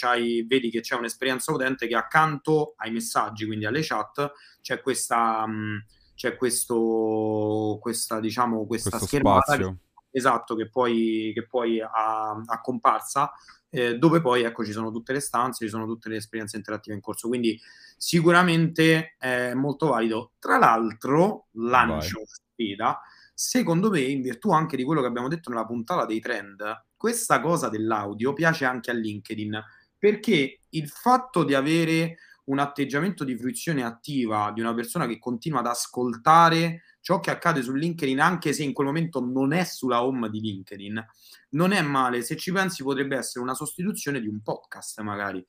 vedi 0.46 0.70
che 0.70 0.82
c'è 0.82 0.96
un'esperienza 0.96 1.52
utente 1.52 1.88
che 1.88 1.96
accanto 1.96 2.74
ai 2.78 2.92
messaggi, 2.92 3.46
quindi 3.46 3.66
alle 3.66 3.82
chat, 3.82 4.32
c'è 4.62 4.82
questa, 4.82 5.46
mh, 5.46 5.54
mm, 5.54 5.78
c'è 6.16 6.36
questo, 6.36 7.78
questa, 7.82 8.20
diciamo, 8.20 8.66
questa 8.66 8.90
questo 8.90 9.08
schermata. 9.08 9.58
Che, 9.58 9.76
esatto, 10.12 10.56
che 10.56 10.70
poi, 10.70 11.32
che 11.34 11.46
poi 11.48 11.82
ha, 11.82 12.32
ha 12.32 12.62
comparsa 12.62 13.32
eh, 13.72 13.98
dove 13.98 14.20
poi 14.20 14.44
ecco, 14.44 14.66
ci 14.66 14.72
sono 14.72 14.92
tutte 14.92 15.14
le 15.14 15.20
stanze, 15.20 15.66
ci 15.66 15.72
sono 15.72 15.86
tutte 15.86 16.10
le 16.10 16.18
esperienze 16.18 16.58
interattive 16.58 16.96
in 16.96 17.02
corso. 17.02 17.28
Quindi 17.28 17.60
sicuramente 17.98 19.16
è 19.18 19.54
molto 19.54 19.88
valido. 19.88 20.34
Tra 20.40 20.58
l'altro, 20.58 21.48
lancio 21.54 22.22
sfida, 22.26 23.00
secondo 23.34 23.90
me, 23.90 24.02
in 24.02 24.22
virtù 24.22 24.52
anche 24.52 24.76
di 24.76 24.84
quello 24.84 25.02
che 25.02 25.08
abbiamo 25.08 25.28
detto 25.28 25.50
nella 25.50 25.66
puntata 25.66 26.06
dei 26.06 26.20
trend, 26.20 26.62
questa 27.00 27.40
cosa 27.40 27.70
dell'audio 27.70 28.34
piace 28.34 28.66
anche 28.66 28.92
a 28.92 28.94
LinkedIn 28.94 29.58
perché 29.98 30.64
il 30.68 30.90
fatto 30.90 31.46
di 31.46 31.54
avere 31.54 32.18
un 32.46 32.60
atteggiamento 32.60 33.24
di 33.24 33.38
fruizione 33.38 33.84
attiva 33.84 34.52
di 34.54 34.60
una 34.60 34.74
persona 34.74 35.08
che 35.08 35.18
continua 35.18 35.60
ad 35.60 35.68
ascoltare 35.68 36.82
ciò 37.00 37.22
che 37.22 37.32
accade 37.32 37.62
su 37.62 37.74
LinkedIn, 37.74 38.20
anche 38.20 38.52
se 38.52 38.64
in 38.64 38.74
quel 38.74 38.88
momento 38.88 39.24
non 39.24 39.54
è 39.54 39.64
sulla 39.64 40.04
home 40.04 40.30
di 40.30 40.42
LinkedIn, 40.42 41.06
non 41.52 41.72
è 41.72 41.82
male. 41.82 42.22
Se 42.22 42.36
ci 42.36 42.52
pensi, 42.52 42.84
potrebbe 42.84 43.16
essere 43.16 43.44
una 43.44 43.54
sostituzione 43.54 44.20
di 44.20 44.28
un 44.28 44.42
podcast, 44.42 45.00
magari. 45.00 45.46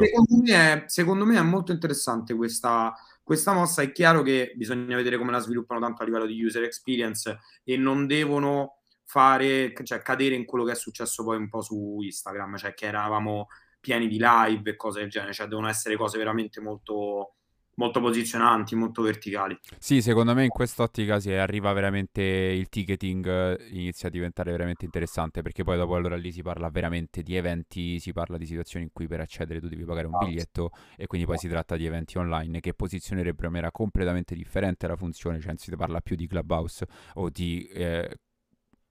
Secondo 0.00 0.42
me, 0.42 0.52
è, 0.52 0.84
secondo 0.86 1.26
me, 1.26 1.36
è, 1.36 1.42
molto 1.42 1.72
interessante 1.72 2.34
questa, 2.34 2.94
questa 3.22 3.52
mossa. 3.52 3.82
È 3.82 3.92
chiaro 3.92 4.22
che 4.22 4.54
bisogna 4.56 4.96
vedere 4.96 5.18
come 5.18 5.32
la 5.32 5.40
sviluppano 5.40 5.80
tanto 5.80 6.02
a 6.02 6.06
livello 6.06 6.26
di 6.26 6.42
user 6.42 6.62
experience 6.62 7.38
e 7.64 7.76
non 7.76 8.06
devono 8.06 8.79
fare, 9.10 9.72
cioè 9.82 10.02
cadere 10.02 10.36
in 10.36 10.44
quello 10.44 10.64
che 10.64 10.70
è 10.70 10.76
successo 10.76 11.24
poi 11.24 11.36
un 11.36 11.48
po' 11.48 11.62
su 11.62 11.98
Instagram, 12.00 12.56
cioè 12.56 12.74
che 12.74 12.86
eravamo 12.86 13.48
pieni 13.80 14.06
di 14.06 14.20
live 14.20 14.70
e 14.70 14.76
cose 14.76 15.00
del 15.00 15.10
genere, 15.10 15.32
cioè 15.32 15.48
devono 15.48 15.66
essere 15.66 15.96
cose 15.96 16.16
veramente 16.16 16.60
molto 16.60 17.34
molto 17.74 18.00
posizionanti, 18.00 18.74
molto 18.74 19.00
verticali. 19.00 19.58
Sì, 19.78 20.02
secondo 20.02 20.34
me 20.34 20.44
in 20.44 20.50
quest'ottica 20.50 21.18
si 21.18 21.32
arriva 21.32 21.72
veramente 21.72 22.22
il 22.22 22.68
ticketing 22.68 23.26
eh, 23.26 23.68
inizia 23.70 24.08
a 24.08 24.10
diventare 24.10 24.50
veramente 24.50 24.84
interessante 24.84 25.40
perché 25.40 25.64
poi 25.64 25.78
dopo 25.78 25.94
allora 25.94 26.16
lì 26.16 26.30
si 26.30 26.42
parla 26.42 26.68
veramente 26.68 27.22
di 27.22 27.36
eventi, 27.36 27.98
si 27.98 28.12
parla 28.12 28.36
di 28.36 28.44
situazioni 28.44 28.84
in 28.84 28.90
cui 28.92 29.06
per 29.06 29.20
accedere 29.20 29.60
tu 29.60 29.68
devi 29.68 29.84
pagare 29.84 30.06
un 30.06 30.18
biglietto 30.18 30.72
e 30.94 31.06
quindi 31.06 31.26
poi 31.26 31.38
si 31.38 31.48
tratta 31.48 31.76
di 31.76 31.86
eventi 31.86 32.18
online 32.18 32.60
che 32.60 32.74
posizionerebbero 32.74 33.46
in 33.46 33.52
maniera 33.52 33.72
completamente 33.72 34.34
differente 34.34 34.86
la 34.86 34.96
funzione, 34.96 35.38
cioè 35.38 35.48
non 35.48 35.56
si 35.56 35.74
parla 35.74 36.00
più 36.00 36.16
di 36.16 36.26
Clubhouse 36.26 36.86
o 37.14 37.30
di 37.30 37.66
eh, 37.72 38.18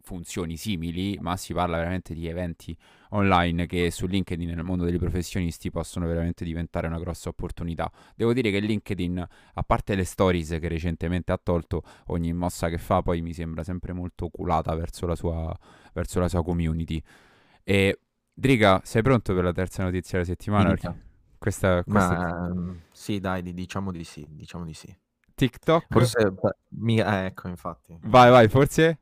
funzioni 0.09 0.57
simili, 0.57 1.19
ma 1.21 1.37
si 1.37 1.53
parla 1.53 1.77
veramente 1.77 2.15
di 2.15 2.25
eventi 2.27 2.75
online 3.09 3.67
che 3.67 3.91
su 3.91 4.07
LinkedIn 4.07 4.49
nel 4.49 4.63
mondo 4.63 4.83
dei 4.85 4.97
professionisti 4.97 5.69
possono 5.69 6.07
veramente 6.07 6.43
diventare 6.43 6.87
una 6.87 6.97
grossa 6.97 7.29
opportunità. 7.29 7.91
Devo 8.15 8.33
dire 8.33 8.49
che 8.49 8.59
LinkedIn, 8.59 9.27
a 9.53 9.63
parte 9.63 9.93
le 9.93 10.03
stories 10.03 10.57
che 10.59 10.67
recentemente 10.67 11.31
ha 11.31 11.39
tolto, 11.41 11.83
ogni 12.07 12.33
mossa 12.33 12.69
che 12.69 12.79
fa 12.79 13.03
poi 13.03 13.21
mi 13.21 13.33
sembra 13.33 13.63
sempre 13.63 13.93
molto 13.93 14.25
oculata 14.25 14.73
verso 14.73 15.05
la 15.05 15.15
sua, 15.15 15.55
verso 15.93 16.19
la 16.19 16.27
sua 16.27 16.43
community. 16.43 16.99
E 17.63 17.99
Driga, 18.33 18.81
sei 18.83 19.03
pronto 19.03 19.35
per 19.35 19.43
la 19.43 19.51
terza 19.51 19.83
notizia 19.83 20.13
della 20.13 20.25
settimana? 20.25 20.69
Questa, 21.37 21.83
questa... 21.83 21.83
Ma, 21.85 22.47
um, 22.47 22.79
sì, 22.91 23.19
dai, 23.19 23.43
diciamo 23.53 23.91
di 23.91 24.03
sì, 24.03 24.25
diciamo 24.27 24.65
di 24.65 24.73
sì. 24.73 24.97
TikTok? 25.35 25.87
Forse, 25.89 26.33
mi, 26.69 26.99
eh, 26.99 27.25
ecco, 27.25 27.47
infatti. 27.47 27.97
Vai, 28.01 28.31
vai, 28.31 28.47
forse? 28.47 28.99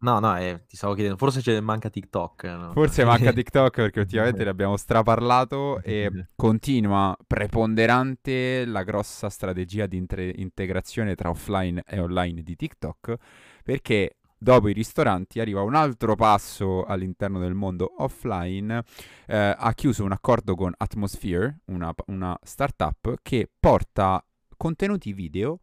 No, 0.00 0.20
no, 0.20 0.38
eh, 0.38 0.64
ti 0.68 0.76
stavo 0.76 0.94
chiedendo, 0.94 1.16
forse 1.18 1.40
c'è, 1.40 1.58
manca 1.60 1.90
TikTok. 1.90 2.44
No? 2.44 2.72
Forse 2.72 3.04
manca 3.04 3.32
TikTok 3.32 3.74
perché 3.74 4.00
ultimamente 4.00 4.42
ne 4.44 4.50
abbiamo 4.50 4.76
straparlato 4.76 5.80
e 5.82 6.26
continua 6.36 7.16
preponderante 7.26 8.64
la 8.64 8.84
grossa 8.84 9.28
strategia 9.28 9.86
di 9.86 9.96
intre- 9.96 10.32
integrazione 10.36 11.14
tra 11.14 11.30
offline 11.30 11.82
e 11.86 11.98
online 11.98 12.42
di 12.42 12.54
TikTok 12.54 13.16
perché 13.64 14.18
dopo 14.38 14.68
i 14.68 14.72
ristoranti 14.72 15.40
arriva 15.40 15.62
un 15.62 15.74
altro 15.74 16.14
passo 16.14 16.84
all'interno 16.84 17.40
del 17.40 17.54
mondo 17.54 17.94
offline, 17.98 18.82
eh, 19.26 19.54
ha 19.58 19.72
chiuso 19.74 20.04
un 20.04 20.12
accordo 20.12 20.54
con 20.54 20.72
Atmosphere, 20.76 21.58
una, 21.66 21.92
una 22.06 22.38
startup 22.42 23.16
che 23.20 23.50
porta 23.58 24.24
contenuti 24.56 25.12
video 25.12 25.60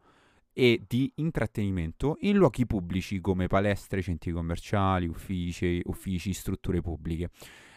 e 0.57 0.81
di 0.87 1.11
intrattenimento 1.15 2.15
in 2.21 2.37
luoghi 2.37 2.65
pubblici 2.65 3.19
come 3.19 3.47
palestre, 3.47 4.01
centri 4.01 4.31
commerciali, 4.31 5.05
uffici, 5.05 5.81
uffici 5.83 6.31
strutture 6.31 6.79
pubbliche. 6.79 7.29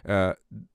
Uh, 0.05 0.33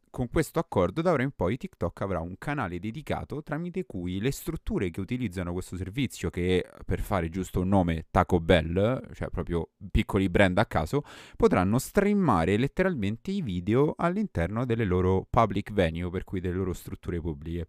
con 0.10 0.30
questo 0.30 0.60
accordo 0.60 1.02
da 1.02 1.12
ora 1.12 1.24
in 1.24 1.32
poi 1.32 1.58
TikTok 1.58 2.02
avrà 2.02 2.20
un 2.20 2.36
canale 2.38 2.78
dedicato 2.78 3.42
tramite 3.42 3.86
cui 3.86 4.20
le 4.20 4.32
strutture 4.32 4.92
che 4.92 5.00
utilizzano 5.00 5.54
questo 5.54 5.76
servizio, 5.76 6.30
che 6.30 6.70
per 6.86 7.00
fare 7.00 7.30
giusto 7.30 7.62
un 7.62 7.70
nome 7.70 8.06
Taco 8.12 8.40
Bell, 8.40 9.02
cioè 9.14 9.30
proprio 9.30 9.70
piccoli 9.90 10.30
brand 10.30 10.58
a 10.60 10.66
caso, 10.66 11.04
potranno 11.36 11.80
streamare 11.80 12.58
letteralmente 12.58 13.32
i 13.32 13.42
video 13.42 13.96
all'interno 13.98 14.66
delle 14.66 14.86
loro 14.86 15.26
public 15.28 15.72
venue, 15.72 16.12
per 16.12 16.26
cui 16.26 16.42
delle 16.42 16.58
loro 16.58 16.74
strutture 16.74 17.20
pubbliche 17.20 17.68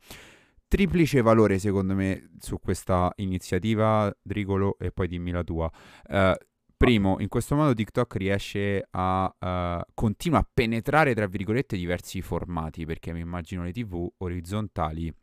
triplice 0.74 1.22
valore 1.22 1.60
secondo 1.60 1.94
me 1.94 2.30
su 2.40 2.58
questa 2.58 3.12
iniziativa, 3.18 4.12
Drigolo, 4.20 4.76
e 4.80 4.90
poi 4.90 5.06
dimmi 5.06 5.30
la 5.30 5.44
tua. 5.44 5.70
Uh, 6.08 6.32
primo, 6.76 7.20
in 7.20 7.28
questo 7.28 7.54
modo 7.54 7.72
TikTok 7.72 8.16
riesce 8.16 8.84
a 8.90 9.32
uh, 9.38 9.92
continua 9.94 10.40
a 10.40 10.48
penetrare, 10.52 11.14
tra 11.14 11.28
virgolette, 11.28 11.76
diversi 11.76 12.20
formati, 12.22 12.84
perché 12.86 13.12
mi 13.12 13.20
immagino 13.20 13.62
le 13.62 13.70
TV 13.70 14.04
orizzontali 14.18 15.14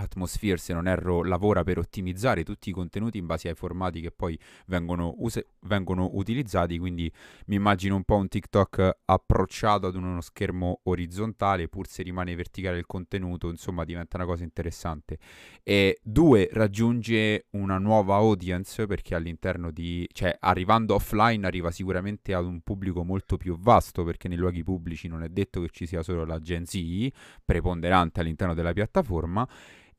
Atmosphere, 0.00 0.58
se 0.58 0.72
non 0.72 0.86
erro, 0.86 1.24
lavora 1.24 1.64
per 1.64 1.78
ottimizzare 1.78 2.44
tutti 2.44 2.68
i 2.68 2.72
contenuti 2.72 3.18
in 3.18 3.26
base 3.26 3.48
ai 3.48 3.54
formati 3.54 4.00
che 4.00 4.10
poi 4.10 4.38
vengono, 4.66 5.14
use- 5.18 5.48
vengono, 5.62 6.10
utilizzati, 6.12 6.78
quindi 6.78 7.10
mi 7.46 7.56
immagino 7.56 7.96
un 7.96 8.04
po' 8.04 8.16
un 8.16 8.28
TikTok 8.28 8.98
approcciato 9.04 9.88
ad 9.88 9.96
uno 9.96 10.20
schermo 10.20 10.80
orizzontale, 10.84 11.68
pur 11.68 11.88
se 11.88 12.02
rimane 12.02 12.34
verticale 12.34 12.78
il 12.78 12.86
contenuto, 12.86 13.50
insomma 13.50 13.84
diventa 13.84 14.16
una 14.16 14.26
cosa 14.26 14.44
interessante. 14.44 15.18
E 15.62 15.98
due, 16.02 16.48
raggiunge 16.52 17.46
una 17.50 17.78
nuova 17.78 18.16
audience 18.16 18.86
perché 18.86 19.14
all'interno 19.14 19.70
di, 19.70 20.08
cioè 20.12 20.36
arrivando 20.38 20.94
offline 20.94 21.44
arriva 21.46 21.70
sicuramente 21.70 22.34
ad 22.34 22.44
un 22.44 22.60
pubblico 22.60 23.02
molto 23.02 23.36
più 23.36 23.58
vasto 23.58 24.04
perché 24.04 24.28
nei 24.28 24.36
luoghi 24.36 24.62
pubblici 24.62 25.08
non 25.08 25.22
è 25.22 25.28
detto 25.28 25.60
che 25.60 25.68
ci 25.70 25.86
sia 25.86 26.02
solo 26.02 26.24
la 26.24 26.38
Gen 26.40 26.64
Z 26.66 27.08
preponderante 27.44 28.20
all'interno 28.20 28.54
della 28.54 28.72
piattaforma 28.72 29.46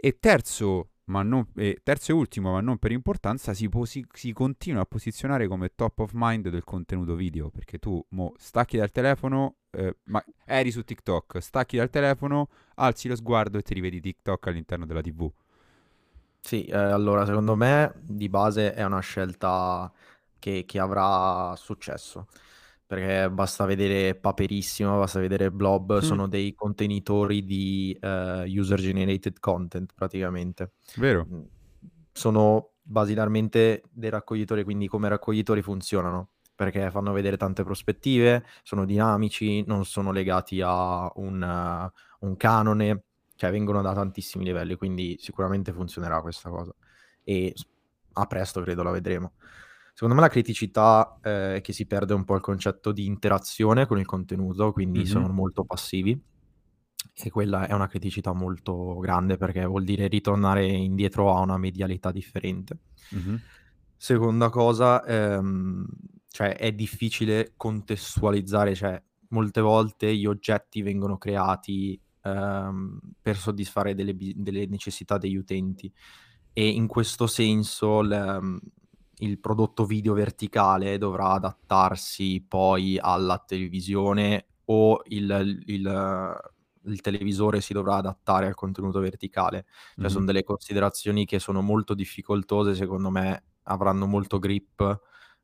e 0.02 0.18
terzo, 0.18 0.92
non, 1.06 1.46
eh, 1.56 1.82
terzo 1.84 2.12
e 2.12 2.14
ultimo, 2.14 2.54
ma 2.54 2.62
non 2.62 2.78
per 2.78 2.92
importanza, 2.92 3.54
si, 3.54 3.68
posi- 3.68 4.06
si, 4.14 4.32
continua 4.32 4.84
a 4.84 4.86
posizionare 4.86 5.48
come 5.48 5.74
top 5.76 6.00
of 6.00 6.12
mind 6.14 6.48
del 6.48 6.64
contenuto 6.64 7.16
video, 7.16 7.50
perché 7.50 7.80
tu 7.80 8.04
mo 8.10 8.34
stacchi 8.38 8.78
dal 8.78 8.92
telefono, 8.92 9.56
eh, 9.72 9.98
ma 10.06 10.24
eri 10.46 10.72
su 10.72 10.84
TikTok, 10.84 11.42
stacchi 11.42 11.76
dal 11.76 11.90
telefono, 11.90 12.48
alzi 12.76 13.10
lo 13.10 13.16
sguardo 13.16 13.58
e 13.58 13.62
ti 13.62 13.74
rivedi 13.74 14.00
TikTok 14.00 14.48
all'interno 14.48 14.86
della 14.86 15.02
TV. 15.02 15.30
Sì, 16.40 16.64
eh, 16.64 16.78
allora 16.78 17.26
secondo 17.26 17.56
me 17.56 17.94
di 18.02 18.30
base 18.30 18.74
è 18.74 18.86
una 18.86 19.02
scelta 19.02 19.92
che, 20.40 20.64
che 20.66 20.80
avrà 20.80 21.54
successo 21.58 22.28
perché 22.90 23.30
basta 23.30 23.66
vedere 23.66 24.16
Paperissimo, 24.16 24.98
basta 24.98 25.20
vedere 25.20 25.52
Blob, 25.52 25.98
mm. 25.98 26.00
sono 26.00 26.28
dei 26.28 26.56
contenitori 26.56 27.46
di 27.46 27.96
uh, 28.02 28.42
user 28.48 28.80
generated 28.80 29.40
content 29.40 29.92
praticamente. 29.94 30.72
Vero. 30.96 31.28
Sono 32.12 32.72
basilarmente 32.82 33.84
dei 33.92 34.10
raccoglitori, 34.10 34.64
quindi 34.64 34.88
come 34.88 35.08
raccoglitori 35.08 35.62
funzionano, 35.62 36.30
perché 36.56 36.90
fanno 36.90 37.12
vedere 37.12 37.38
tante 37.38 37.64
prospettive, 37.64 38.44
sono 38.64 38.86
dinamici, 38.86 39.64
non 39.68 39.86
sono 39.86 40.12
legati 40.12 40.60
a 40.66 41.12
un, 41.14 41.44
uh, 41.44 42.26
un 42.26 42.38
canone, 42.38 43.04
cioè 43.36 43.52
vengono 43.52 43.84
da 43.84 43.94
tantissimi 43.94 44.44
livelli, 44.44 44.74
quindi 44.74 45.16
sicuramente 45.20 45.72
funzionerà 45.74 46.22
questa 46.22 46.50
cosa. 46.50 46.74
E 47.24 47.54
a 48.14 48.26
presto 48.26 48.62
credo 48.62 48.82
la 48.82 48.90
vedremo. 48.90 49.34
Secondo 50.00 50.16
me 50.16 50.26
la 50.26 50.32
criticità 50.32 51.20
eh, 51.22 51.56
è 51.56 51.62
che 51.62 51.74
si 51.74 51.86
perde 51.86 52.14
un 52.14 52.24
po' 52.24 52.34
il 52.36 52.40
concetto 52.40 52.94
di 52.94 53.06
interazione 53.06 53.86
con 53.86 54.00
il 54.00 54.06
contenuto, 54.06 54.72
quindi 54.72 55.00
mm-hmm. 55.00 55.08
sono 55.10 55.28
molto 55.28 55.66
passivi. 55.66 56.18
E 57.22 57.30
quella 57.30 57.68
è 57.68 57.74
una 57.74 57.90
criticità 57.90 58.32
molto 58.32 58.98
grande 59.00 59.36
perché 59.36 59.66
vuol 59.66 59.84
dire 59.84 60.08
ritornare 60.08 60.66
indietro 60.66 61.36
a 61.36 61.42
una 61.42 61.58
medialità 61.58 62.14
differente. 62.14 62.78
Mhm. 63.10 63.42
Seconda 63.98 64.50
cosa, 64.50 65.04
ehm, 65.04 65.86
cioè 66.30 66.56
è 66.56 66.72
difficile 66.72 67.52
contestualizzare, 67.58 68.76
cioè 68.76 69.04
molte 69.32 69.60
volte 69.60 70.16
gli 70.16 70.26
oggetti 70.26 70.82
vengono 70.82 71.18
creati 71.18 72.00
ehm, 72.24 73.00
per 73.22 73.36
soddisfare 73.36 73.96
delle, 73.96 74.16
delle 74.16 74.66
necessità 74.66 75.18
degli 75.18 75.36
utenti 75.36 75.92
e 76.54 76.70
in 76.70 76.88
questo 76.88 77.28
senso 77.28 78.02
l- 78.02 78.60
il 79.20 79.40
prodotto 79.40 79.86
video 79.86 80.14
verticale 80.14 80.98
dovrà 80.98 81.32
adattarsi 81.32 82.44
poi 82.48 82.98
alla 83.00 83.38
televisione 83.46 84.48
o 84.66 85.02
il, 85.08 85.62
il- 85.66 86.38
il 86.86 87.02
televisore 87.02 87.60
si 87.62 87.74
dovrà 87.74 87.96
adattare 87.98 88.48
al 88.48 88.56
contenuto 88.56 89.00
verticale. 89.00 89.66
Cioè 89.96 90.06
Mhm. 90.06 90.10
sono 90.10 90.26
delle 90.26 90.44
considerazioni 90.44 91.26
che 91.26 91.40
sono 91.40 91.62
molto 91.62 91.94
difficoltose, 91.94 92.74
secondo 92.76 93.10
me 93.10 93.44
avranno 93.64 94.06
molto 94.08 94.40
grip 94.40 95.00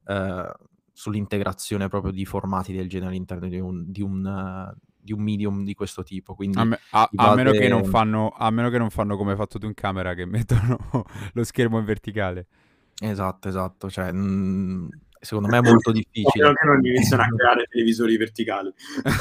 eh, 0.07 0.51
sull'integrazione 0.91 1.87
proprio 1.89 2.11
di 2.11 2.25
formati 2.25 2.73
del 2.73 2.87
genere 2.87 3.11
all'interno 3.11 3.47
di 3.47 3.59
un, 3.59 3.83
di 3.91 4.01
un, 4.01 4.73
di 4.97 5.11
un 5.11 5.21
medium 5.21 5.63
di 5.63 5.73
questo 5.73 6.03
tipo. 6.03 6.35
Quindi 6.35 6.57
A, 6.59 6.63
me- 6.63 6.79
a- 6.89 7.09
a 7.15 7.29
meno 7.35 7.51
che 7.51 7.67
non 7.67 7.83
fanno, 7.83 8.29
a 8.29 8.49
meno 8.49 8.69
che 8.69 8.77
non 8.77 8.89
fanno 8.89 9.17
come 9.17 9.31
hai 9.31 9.37
fatto 9.37 9.59
tu 9.59 9.65
in 9.65 9.73
camera, 9.73 10.13
che 10.13 10.25
mettono 10.25 10.77
lo 11.33 11.43
schermo 11.43 11.79
in 11.79 11.85
verticale. 11.85 12.47
Esatto, 13.01 13.47
esatto. 13.47 13.89
Cioè, 13.89 14.11
mm, 14.11 14.87
secondo 15.19 15.49
me 15.49 15.57
è 15.57 15.61
molto 15.61 15.91
difficile. 15.93 16.29
Spero 16.31 16.53
che 16.53 16.65
non 16.65 16.85
iniziano 16.85 17.23
a 17.23 17.27
creare 17.27 17.65
televisori 17.69 18.17
verticali. 18.17 18.73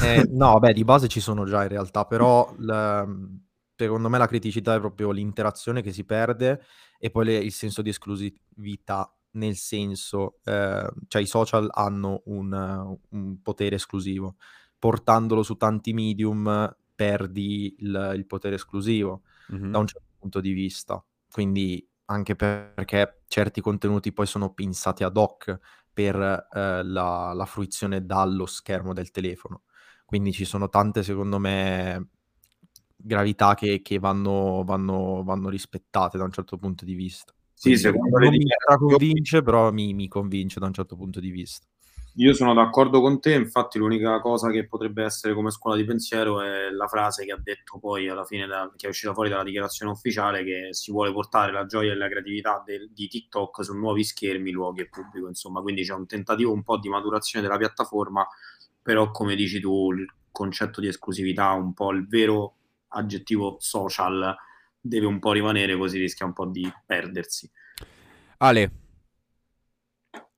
Eh, 0.03 0.27
no, 0.31 0.59
beh, 0.59 0.73
di 0.73 0.83
base 0.83 1.07
ci 1.07 1.19
sono 1.19 1.45
già 1.45 1.63
in 1.63 1.69
realtà, 1.69 2.05
però 2.05 2.53
l- 2.57 3.39
secondo 3.75 4.09
me 4.09 4.17
la 4.17 4.27
criticità 4.27 4.75
è 4.75 4.79
proprio 4.79 5.11
l'interazione 5.11 5.81
che 5.81 5.91
si 5.91 6.05
perde 6.05 6.61
e 6.99 7.09
poi 7.11 7.25
le- 7.25 7.37
il 7.37 7.51
senso 7.51 7.81
di 7.81 7.89
esclusività, 7.89 9.13
nel 9.31 9.55
senso, 9.57 10.39
eh, 10.45 10.89
cioè 11.07 11.21
i 11.21 11.25
social 11.27 11.67
hanno 11.71 12.21
un, 12.25 12.97
un 13.09 13.41
potere 13.41 13.75
esclusivo, 13.75 14.35
portandolo 14.79 15.43
su 15.43 15.55
tanti 15.55 15.91
medium 15.93 16.73
perdi 16.95 17.75
il, 17.79 18.13
il 18.15 18.25
potere 18.25 18.55
esclusivo 18.55 19.23
Mhm. 19.49 19.69
da 19.71 19.77
un 19.79 19.87
certo 19.87 20.07
punto 20.17 20.39
di 20.39 20.53
vista. 20.53 21.03
Quindi 21.29 21.85
anche 22.05 22.35
perché 22.35 23.23
certi 23.27 23.61
contenuti 23.61 24.11
poi 24.13 24.25
sono 24.27 24.53
pensati 24.53 25.03
ad 25.03 25.17
hoc 25.17 25.57
per 25.91 26.15
eh, 26.15 26.83
la, 26.83 27.33
la 27.33 27.45
fruizione 27.45 28.05
dallo 28.05 28.45
schermo 28.45 28.93
del 28.93 29.11
telefono. 29.11 29.63
Quindi 30.05 30.31
ci 30.33 30.45
sono 30.45 30.69
tante, 30.69 31.03
secondo 31.03 31.39
me, 31.39 32.09
gravità 32.95 33.55
che, 33.55 33.81
che 33.81 33.99
vanno, 33.99 34.63
vanno, 34.65 35.23
vanno 35.23 35.49
rispettate 35.49 36.17
da 36.17 36.23
un 36.23 36.31
certo 36.31 36.57
punto 36.57 36.85
di 36.85 36.93
vista. 36.93 37.33
Sì, 37.53 37.75
Quindi 37.75 37.79
secondo 37.79 38.17
le 38.17 38.25
non 38.29 38.35
mi 38.35 38.45
convince, 38.87 39.41
però 39.41 39.71
mi, 39.71 39.93
mi 39.93 40.07
convince 40.07 40.59
da 40.59 40.65
un 40.67 40.73
certo 40.73 40.95
punto 40.95 41.19
di 41.19 41.29
vista. 41.29 41.65
Io 42.17 42.33
sono 42.33 42.53
d'accordo 42.53 43.01
con 43.01 43.19
te, 43.19 43.33
infatti 43.33 43.77
l'unica 43.77 44.21
cosa 44.21 44.49
che 44.49 44.65
potrebbe 44.65 45.03
essere 45.03 45.33
come 45.33 45.51
scuola 45.51 45.75
di 45.75 45.83
pensiero 45.83 46.41
è 46.41 46.69
la 46.69 46.87
frase 46.87 47.25
che 47.25 47.33
ha 47.33 47.39
detto 47.41 47.77
poi 47.77 48.07
alla 48.07 48.23
fine, 48.23 48.47
da- 48.47 48.71
che 48.73 48.85
è 48.85 48.89
uscita 48.89 49.13
fuori 49.13 49.27
dalla 49.29 49.43
dichiarazione 49.43 49.91
ufficiale, 49.91 50.45
che 50.45 50.69
si 50.71 50.91
vuole 50.91 51.11
portare 51.11 51.51
la 51.51 51.65
gioia 51.65 51.91
e 51.91 51.95
la 51.95 52.07
creatività 52.07 52.63
del- 52.65 52.89
di 52.93 53.09
TikTok 53.09 53.65
su 53.65 53.73
nuovi 53.73 54.05
schermi, 54.05 54.51
luoghi 54.51 54.81
e 54.81 54.87
pubblico, 54.87 55.27
insomma, 55.27 55.61
quindi 55.61 55.83
c'è 55.83 55.93
un 55.93 56.05
tentativo 56.05 56.53
un 56.53 56.63
po' 56.63 56.77
di 56.77 56.87
maturazione 56.87 57.45
della 57.45 57.57
piattaforma, 57.57 58.25
però 58.81 59.11
come 59.11 59.35
dici 59.35 59.59
tu, 59.59 59.91
il 59.91 60.05
concetto 60.31 60.79
di 60.79 60.87
esclusività, 60.87 61.51
un 61.51 61.73
po' 61.73 61.91
il 61.91 62.07
vero 62.07 62.53
aggettivo 62.89 63.57
social 63.59 64.33
deve 64.79 65.05
un 65.05 65.19
po' 65.19 65.33
rimanere, 65.33 65.75
così 65.75 65.99
rischia 65.99 66.25
un 66.25 66.33
po' 66.33 66.45
di 66.45 66.71
perdersi. 66.85 67.51
Ale, 68.37 68.71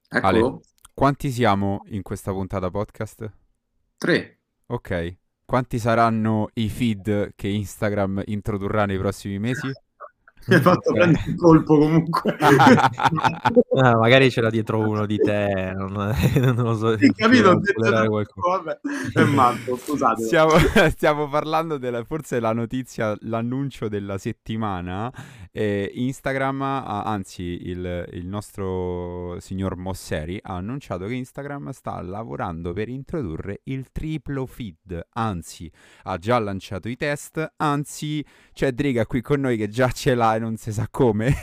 Eccolo, 0.09 0.47
Ale. 0.47 0.59
Quanti 0.97 1.29
siamo 1.29 1.83
in 1.89 2.01
questa 2.01 2.31
puntata 2.31 2.71
podcast? 2.71 3.31
tre. 3.99 4.39
Ok. 4.65 5.17
Quanti 5.45 5.77
saranno 5.77 6.49
i 6.55 6.69
feed 6.69 7.33
che 7.35 7.47
Instagram 7.47 8.23
introdurrà 8.25 8.87
nei 8.87 8.97
prossimi 8.97 9.37
mesi? 9.37 9.69
Mi 10.45 10.55
hai 10.55 10.61
fatto 10.61 10.89
Ok. 10.91 10.95
prendere 10.95 11.23
il 11.27 11.35
colpo 11.35 11.77
comunque. 11.77 12.37
Eh, 12.37 12.39
magari 13.97 14.29
c'era 14.29 14.49
dietro 14.49 14.79
uno 14.79 15.05
di 15.05 15.17
te, 15.17 15.73
non, 15.75 15.91
non 16.39 16.55
lo 16.55 16.75
so. 16.75 16.97
Sì, 16.97 17.11
capito, 17.11 17.59
vabbè. 18.35 18.79
È 19.13 19.23
matto, 19.23 19.75
scusate. 19.75 20.23
Stiamo, 20.23 20.51
stiamo 20.89 21.27
parlando 21.27 21.77
della, 21.77 22.03
forse 22.05 22.39
la 22.39 22.53
notizia, 22.53 23.15
l'annuncio 23.21 23.89
della 23.89 24.17
settimana. 24.17 25.11
Eh, 25.51 25.91
Instagram, 25.95 26.61
ha- 26.61 27.03
anzi 27.03 27.67
il, 27.67 28.07
il 28.13 28.27
nostro 28.27 29.37
signor 29.39 29.75
Mosseri 29.75 30.39
ha 30.41 30.55
annunciato 30.55 31.07
che 31.07 31.13
Instagram 31.15 31.71
sta 31.71 31.99
lavorando 32.01 32.73
per 32.73 32.89
introdurre 32.89 33.61
il 33.63 33.87
triplo 33.91 34.45
feed, 34.45 35.07
anzi 35.13 35.69
ha 36.03 36.17
già 36.17 36.37
lanciato 36.39 36.87
i 36.87 36.95
test, 36.95 37.53
anzi 37.57 38.23
c'è 38.53 38.71
Driga 38.71 39.05
qui 39.05 39.21
con 39.21 39.41
noi 39.41 39.57
che 39.57 39.67
già 39.67 39.89
ce 39.89 40.13
l'ha 40.13 40.26
e 40.35 40.39
non 40.39 40.57
si 40.57 40.71
sa 40.71 40.87
come. 40.89 41.33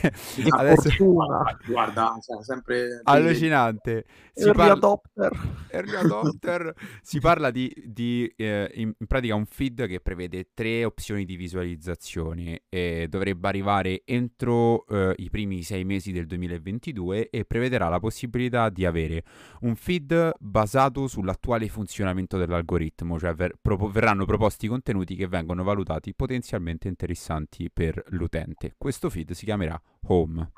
Adesso- 0.49 0.89
fortuna! 0.89 1.57
Guarda, 1.65 2.17
cioè, 2.21 2.43
sempre... 2.43 3.01
Allucinante. 3.03 4.05
Si 4.33 4.43
Early 4.43 4.55
parla- 4.57 4.73
adopter. 4.73 5.31
Early 5.69 5.95
adopter. 5.95 6.73
si 7.01 7.19
parla 7.19 7.51
di, 7.51 7.73
di, 7.85 8.31
eh, 8.35 8.69
in, 8.75 8.93
in 8.97 9.07
pratica 9.07 9.35
un 9.35 9.45
feed 9.45 9.87
che 9.87 9.99
prevede 10.01 10.49
tre 10.53 10.83
opzioni 10.83 11.25
di 11.25 11.35
visualizzazione 11.35 12.63
e 12.69 13.07
dovrebbe 13.09 13.47
arrivare 13.47 14.01
entro 14.05 14.85
eh, 14.87 15.13
i 15.17 15.29
primi 15.29 15.63
sei 15.63 15.85
mesi 15.85 16.11
del 16.11 16.25
2022 16.25 17.29
e 17.29 17.45
prevederà 17.45 17.87
la 17.89 17.99
possibilità 17.99 18.69
di 18.69 18.85
avere 18.85 19.23
un 19.61 19.75
feed 19.75 20.33
basato 20.39 21.07
sull'attuale 21.07 21.67
funzionamento 21.69 22.37
dell'algoritmo, 22.37 23.17
cioè 23.17 23.33
ver- 23.33 23.55
propo- 23.61 23.89
verranno 23.89 24.25
proposti 24.25 24.67
contenuti 24.67 25.15
che 25.15 25.27
vengono 25.27 25.63
valutati 25.63 26.13
potenzialmente 26.13 26.87
interessanti 26.87 27.69
per 27.71 28.03
l'utente. 28.09 28.74
Questo 28.77 29.09
feed 29.09 29.31
si 29.31 29.45
chiamerà 29.45 29.79
Home. 30.07 30.51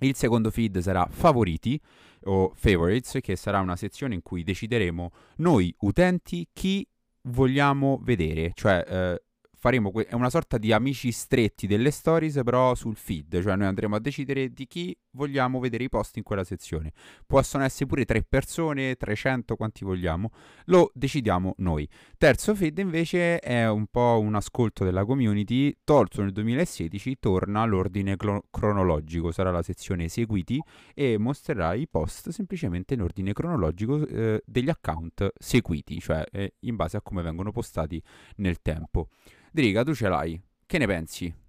Il 0.00 0.14
secondo 0.14 0.50
feed 0.50 0.78
sarà 0.78 1.06
favoriti 1.10 1.80
o 2.24 2.52
favorites, 2.54 3.18
che 3.22 3.36
sarà 3.36 3.60
una 3.60 3.76
sezione 3.76 4.14
in 4.14 4.22
cui 4.22 4.42
decideremo 4.42 5.10
noi 5.36 5.74
utenti 5.80 6.48
chi 6.52 6.86
vogliamo 7.22 7.98
vedere, 8.02 8.52
cioè 8.54 8.84
eh, 8.86 9.22
faremo 9.54 9.90
que- 9.90 10.06
è 10.06 10.14
una 10.14 10.30
sorta 10.30 10.58
di 10.58 10.72
amici 10.72 11.10
stretti 11.12 11.66
delle 11.66 11.90
stories 11.90 12.40
però 12.44 12.74
sul 12.74 12.96
feed, 12.96 13.42
cioè 13.42 13.56
noi 13.56 13.66
andremo 13.66 13.96
a 13.96 14.00
decidere 14.00 14.52
di 14.52 14.66
chi 14.66 14.96
vogliamo 15.16 15.58
vedere 15.58 15.84
i 15.84 15.88
post 15.88 16.18
in 16.18 16.22
quella 16.22 16.44
sezione. 16.44 16.92
Possono 17.26 17.64
essere 17.64 17.86
pure 17.86 18.04
tre 18.04 18.22
persone, 18.22 18.94
300, 18.94 19.56
quanti 19.56 19.84
vogliamo, 19.84 20.30
lo 20.66 20.90
decidiamo 20.94 21.54
noi. 21.58 21.88
Terzo 22.18 22.54
feed 22.54 22.78
invece 22.78 23.38
è 23.40 23.68
un 23.68 23.86
po' 23.86 24.20
un 24.20 24.34
ascolto 24.34 24.84
della 24.84 25.04
community, 25.04 25.74
tolto 25.82 26.22
nel 26.22 26.32
2016, 26.32 27.18
torna 27.18 27.64
l'ordine 27.64 28.16
clo- 28.16 28.44
cronologico, 28.50 29.32
sarà 29.32 29.50
la 29.50 29.62
sezione 29.62 30.08
seguiti 30.08 30.62
e 30.94 31.16
mostrerà 31.18 31.74
i 31.74 31.88
post 31.88 32.28
semplicemente 32.28 32.94
in 32.94 33.00
ordine 33.00 33.32
cronologico 33.32 34.06
eh, 34.06 34.42
degli 34.44 34.68
account 34.68 35.32
seguiti, 35.38 35.98
cioè 35.98 36.24
eh, 36.30 36.54
in 36.60 36.76
base 36.76 36.98
a 36.98 37.00
come 37.00 37.22
vengono 37.22 37.50
postati 37.50 38.00
nel 38.36 38.60
tempo. 38.60 39.08
Driga, 39.50 39.82
tu 39.82 39.94
ce 39.94 40.08
l'hai. 40.08 40.40
Che 40.66 40.78
ne 40.78 40.86
pensi? 40.86 41.45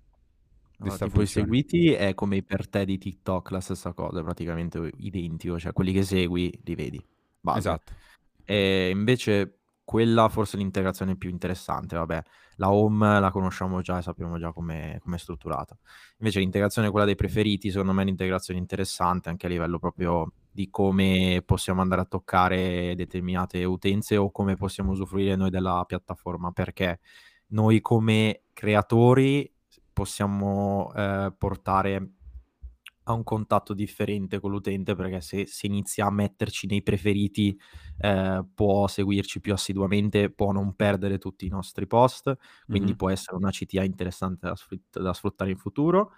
Sta 0.85 1.07
tipo 1.07 1.21
i 1.21 1.25
seguiti 1.25 1.91
è 1.91 2.13
come 2.13 2.43
per 2.43 2.69
te 2.69 2.85
di 2.85 2.97
TikTok, 2.97 3.49
la 3.51 3.61
stessa 3.61 3.93
cosa, 3.93 4.23
praticamente 4.23 4.91
identico, 4.97 5.59
cioè 5.59 5.73
quelli 5.73 5.91
che 5.91 6.03
segui 6.03 6.51
li 6.63 6.75
vedi. 6.75 7.03
Base. 7.39 7.57
Esatto. 7.59 7.93
E 8.43 8.89
invece 8.89 9.57
quella 9.83 10.27
forse 10.29 10.57
è 10.57 10.59
l'integrazione 10.59 11.15
più 11.15 11.29
interessante, 11.29 11.95
vabbè, 11.95 12.21
la 12.57 12.71
home 12.71 13.19
la 13.19 13.31
conosciamo 13.31 13.81
già 13.81 13.97
e 13.97 14.01
sappiamo 14.01 14.37
già 14.37 14.51
come 14.51 15.01
è 15.01 15.17
strutturata. 15.17 15.77
Invece 16.17 16.39
l'integrazione, 16.39 16.89
quella 16.91 17.05
dei 17.05 17.15
preferiti, 17.15 17.71
secondo 17.71 17.93
me 17.93 18.01
è 18.01 18.03
un'integrazione 18.03 18.59
interessante 18.59 19.29
anche 19.29 19.45
a 19.45 19.49
livello 19.49 19.79
proprio 19.79 20.31
di 20.51 20.69
come 20.69 21.41
possiamo 21.45 21.81
andare 21.81 22.01
a 22.01 22.05
toccare 22.05 22.95
determinate 22.95 23.63
utenze 23.63 24.17
o 24.17 24.29
come 24.29 24.55
possiamo 24.55 24.91
usufruire 24.91 25.35
noi 25.35 25.49
della 25.49 25.83
piattaforma, 25.87 26.51
perché 26.51 26.99
noi 27.47 27.79
come 27.79 28.41
creatori 28.53 29.49
possiamo 29.97 30.91
eh, 30.95 31.33
portare 31.35 32.11
a 33.05 33.13
un 33.13 33.23
contatto 33.23 33.73
differente 33.73 34.39
con 34.39 34.51
l'utente 34.51 34.93
perché 34.95 35.21
se, 35.21 35.45
se 35.47 35.65
inizia 35.65 36.05
a 36.07 36.11
metterci 36.11 36.67
nei 36.67 36.83
preferiti 36.83 37.57
eh, 37.99 38.45
può 38.53 38.87
seguirci 38.87 39.39
più 39.39 39.53
assiduamente, 39.53 40.29
può 40.29 40.51
non 40.51 40.75
perdere 40.75 41.17
tutti 41.17 41.45
i 41.45 41.49
nostri 41.49 41.87
post, 41.87 42.35
quindi 42.67 42.91
Mhm. 42.91 42.97
può 42.97 43.09
essere 43.09 43.37
una 43.37 43.49
CTA 43.51 43.83
interessante 43.83 44.47
da, 44.47 44.55
sfrutt- 44.55 44.99
da 44.99 45.13
sfruttare 45.13 45.51
in 45.51 45.57
futuro. 45.57 46.11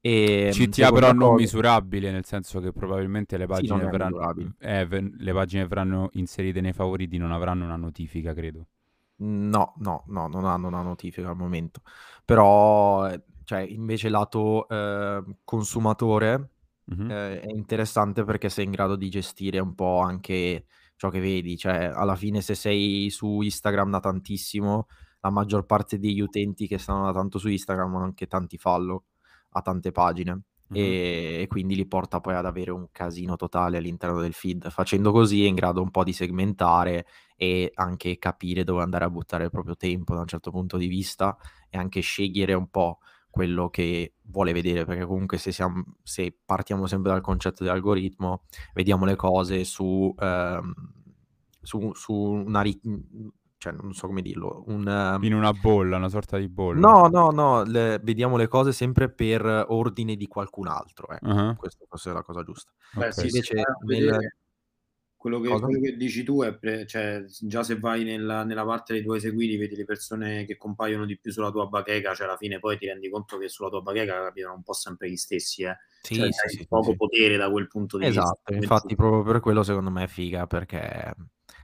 E, 0.00 0.52
CTA 0.52 0.68
seconda 0.72 0.90
però 0.92 1.12
non 1.12 1.32
cosa- 1.32 1.34
misurabile, 1.34 2.10
nel 2.10 2.24
senso 2.26 2.60
che 2.60 2.70
probabilmente 2.72 3.36
le 3.38 3.46
Sì, 3.48 3.66
pagine, 3.66 3.82
è 3.82 3.86
verranno, 3.88 4.20
eh, 4.58 4.86
le 4.86 5.32
pagine 5.32 5.66
verranno 5.66 6.08
inserite 6.12 6.60
nei 6.60 6.72
favoriti 6.74 7.16
non 7.16 7.32
avranno 7.32 7.64
una 7.64 7.76
notifica, 7.76 8.34
credo. 8.34 8.68
No, 9.18 9.72
no, 9.78 10.04
no, 10.08 10.26
non 10.28 10.44
hanno 10.44 10.66
una 10.68 10.82
notifica 10.82 11.30
al 11.30 11.36
momento. 11.36 11.80
Però, 12.24 13.08
ehm, 13.08 13.22
cioè, 13.44 13.60
invece 13.60 14.10
lato, 14.10 14.68
ehm, 14.68 15.38
consumatore, 15.44 16.50
Mh-mh. 16.84 17.02
ehm, 17.10 17.38
è 17.40 17.50
interessante 17.54 18.24
perché 18.24 18.50
sei 18.50 18.66
in 18.66 18.72
grado 18.72 18.94
di 18.96 19.08
gestire 19.08 19.58
un 19.58 19.74
po' 19.74 20.00
anche 20.00 20.66
ciò 20.96 21.08
che 21.08 21.20
vedi. 21.20 21.56
Cioè, 21.56 21.86
alla 21.94 22.14
fine 22.16 22.42
se 22.42 22.54
sei 22.54 23.08
su 23.10 23.40
Instagram 23.40 23.90
da 23.90 24.00
tantissimo, 24.00 24.86
la 25.20 25.30
maggior 25.30 25.64
parte 25.64 25.98
degli 25.98 26.20
utenti 26.20 26.66
che 26.66 26.76
stanno 26.78 27.06
da 27.06 27.12
tanto 27.12 27.38
su 27.38 27.48
Instagram 27.48 27.94
hanno 27.96 28.04
anche 28.04 28.26
tanti 28.26 28.58
follow 28.58 29.02
a 29.52 29.62
tante 29.62 29.92
pagine. 29.92 30.42
Mh-mh. 30.70 30.96
E 31.42 31.44
quindi 31.48 31.74
li 31.76 31.86
porta 31.86 32.20
poi 32.20 32.34
ad 32.34 32.46
avere 32.46 32.70
un 32.72 32.88
casino 32.90 33.36
totale 33.36 33.76
all'interno 33.78 34.20
del 34.20 34.32
feed. 34.32 34.68
Facendo 34.70 35.12
così 35.12 35.44
è 35.44 35.48
in 35.48 35.54
grado 35.54 35.82
un 35.82 35.90
po' 35.90 36.04
di 36.04 36.12
segmentare 36.12 37.06
e 37.36 37.70
anche 37.74 38.18
capire 38.18 38.64
dove 38.64 38.82
andare 38.82 39.04
a 39.04 39.10
buttare 39.10 39.44
il 39.44 39.50
proprio 39.50 39.76
tempo 39.76 40.14
da 40.14 40.20
un 40.20 40.26
certo 40.26 40.50
punto 40.50 40.76
di 40.76 40.86
vista 40.86 41.36
e 41.68 41.78
anche 41.78 42.00
scegliere 42.00 42.54
un 42.54 42.68
po' 42.68 42.98
quello 43.30 43.68
che 43.68 44.14
vuole 44.22 44.52
vedere, 44.52 44.84
perché 44.86 45.04
comunque 45.04 45.36
se 45.38 45.52
siam 45.52 45.84
se 46.02 46.34
partiamo 46.44 46.86
sempre 46.86 47.12
dal 47.12 47.20
concetto 47.20 47.64
dell'algoritmo, 47.64 48.44
vediamo 48.74 49.04
le 49.04 49.14
cose 49.16 49.64
su, 49.64 50.14
ehm, 50.18 50.72
su 51.60 51.92
su 51.94 52.14
una 52.14 52.62
cioè 53.58 53.72
non 53.72 53.92
so 53.94 54.06
come 54.06 54.22
dirlo, 54.22 54.64
un 54.66 55.18
In 55.22 55.34
una 55.34 55.52
bolla, 55.52 55.96
una 55.96 56.08
sorta 56.08 56.38
di 56.38 56.48
bolla. 56.48 56.80
No, 56.80 57.08
no, 57.08 57.30
no, 57.30 57.62
le 57.64 57.98
vediamo 58.02 58.36
le 58.36 58.48
cose 58.48 58.72
sempre 58.72 59.10
per 59.10 59.44
ordine 59.68 60.16
di 60.16 60.26
qualcun 60.26 60.68
altro, 60.68 61.08
ecco. 61.10 61.26
Ah-ah. 61.26 61.54
Questo 61.56 61.86
forse 61.88 62.10
è 62.10 62.12
la 62.12 62.22
cosa 62.22 62.42
giusta. 62.42 62.72
Beh, 62.92 63.08
Okay. 63.08 63.30
sì, 63.30 63.40
nel 63.86 64.34
quello 65.16 65.40
che 65.40 65.48
quello 65.48 65.80
che 65.80 65.96
dici 65.96 66.22
tu 66.22 66.42
è 66.42 66.54
pre 66.56 66.86
cioè, 66.86 67.24
già 67.26 67.64
se 67.64 67.78
vai 67.80 68.04
nella 68.04 68.44
nella 68.44 68.64
parte 68.64 68.92
dei 68.92 69.02
tuoi 69.02 69.18
seguiti, 69.18 69.56
vedi 69.56 69.74
le 69.74 69.84
persone 69.84 70.44
che 70.44 70.56
compaiono 70.56 71.04
di 71.04 71.18
più 71.18 71.32
sulla 71.32 71.50
tua 71.50 71.66
bacheca, 71.66 72.14
cioè 72.14 72.26
alla 72.28 72.36
fine 72.36 72.60
poi 72.60 72.76
ti 72.78 72.86
rendi 72.86 73.08
conto 73.10 73.36
che 73.38 73.48
sulla 73.48 73.68
tua 73.70 73.80
bacheca 73.80 74.22
capitano 74.22 74.54
un 74.54 74.62
po' 74.62 74.72
sempre 74.74 75.10
gli 75.10 75.16
stessi, 75.16 75.62
eh. 75.64 75.76
Sì, 76.02 76.14
Cioè, 76.14 76.30
sì, 76.30 76.46
hai 76.46 76.50
sì, 76.58 76.66
poco 76.68 76.90
sì. 76.90 76.96
potere 76.96 77.36
da 77.36 77.50
quel 77.50 77.66
punto 77.66 77.98
di 77.98 78.04
vista. 78.04 78.20
Esatto, 78.20 78.52
infatti 78.52 78.94
proprio 78.94 79.22
per 79.24 79.40
quello 79.40 79.64
secondo 79.64 79.90
me 79.90 80.04
è 80.04 80.06
figa, 80.06 80.46
perché 80.46 81.12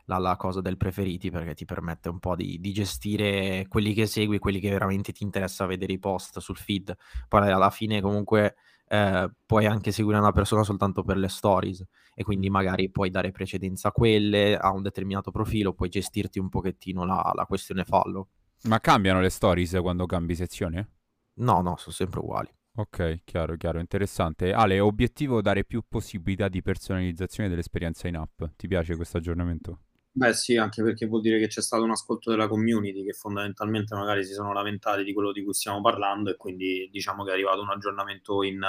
la 0.07 0.19
la 0.19 0.37
cosa 0.37 0.61
del 0.61 0.77
preferiti, 0.77 1.31
perché 1.31 1.55
ti 1.55 1.65
permette 1.65 2.09
un 2.09 2.19
po' 2.19 2.35
di 2.37 2.59
di 2.61 2.73
gestire 2.73 3.67
quelli 3.69 3.95
che 3.95 4.07
segui, 4.07 4.39
quelli 4.39 4.61
che 4.61 4.71
veramente 4.71 5.13
ti 5.13 5.25
interessa 5.25 5.67
vedere 5.67 5.93
i 5.93 5.99
post 5.99 6.39
sul 6.39 6.57
feed. 6.57 6.97
Poi 7.29 7.51
alla 7.51 7.71
fine 7.71 8.01
comunque, 8.01 8.57
ehm, 8.89 9.35
puoi 9.47 9.67
anche 9.67 9.93
seguire 9.93 10.19
una 10.19 10.33
persona 10.33 10.63
soltanto 10.63 11.03
per 11.03 11.17
le 11.17 11.29
stories 11.29 11.85
e 12.15 12.25
quindi 12.25 12.51
magari 12.51 12.91
puoi 12.91 13.11
dare 13.11 13.31
precedenza 13.31 13.89
a 13.89 13.93
quelle, 13.93 14.57
a 14.57 14.71
un 14.73 14.83
determinato 14.83 15.31
profilo, 15.31 15.73
puoi 15.75 15.89
gestirti 15.89 16.39
un 16.39 16.49
pochettino 16.49 17.05
la 17.05 17.33
la 17.35 17.47
questione 17.47 17.85
follow. 17.85 18.29
Ma 18.65 18.81
cambiano 18.81 19.21
le 19.21 19.31
stories 19.31 19.79
quando 19.81 20.07
cambi 20.07 20.35
sezione? 20.35 20.89
No, 21.35 21.63
no, 21.63 21.77
son 21.77 21.93
sempre 21.93 22.21
uguali. 22.21 22.49
Okay, 22.75 23.21
chiaro, 23.25 23.57
chiaro, 23.57 23.81
interessante. 23.81 24.53
Ale, 24.53 24.81
obiettivo 24.81 25.43
dare 25.43 25.65
più 25.65 25.83
possibilità 25.87 26.49
di 26.49 26.63
personalizzazione 26.63 27.49
dell'esperienza 27.51 28.09
in 28.09 28.17
app. 28.17 28.43
Ti 28.57 28.67
piace 28.67 28.97
questo 28.97 29.19
aggiornamento? 29.19 29.81
Beh 30.15 30.35
sì, 30.35 30.59
anche 30.59 30.83
perché 30.83 31.07
vuol 31.07 31.23
dire 31.23 31.39
che 31.39 31.47
c'è 31.47 31.63
stato 31.63 31.85
un 31.85 31.91
ascolto 31.93 32.29
della 32.31 32.47
community 32.47 33.03
che 33.03 33.15
fondamentalmente 33.15 33.95
magari 33.95 34.27
si 34.27 34.35
sono 34.35 34.53
lamentati 34.53 35.05
di 35.05 35.15
quello 35.15 35.33
di 35.33 35.43
cui 35.43 35.55
stiamo 35.55 35.81
parlando 35.81 36.29
e 36.31 36.37
quindi 36.37 36.87
diciamo 36.93 37.25
che 37.25 37.31
è 37.31 37.33
arrivato 37.33 37.63
un 37.63 37.71
aggiornamento 37.71 38.43
in 38.43 38.61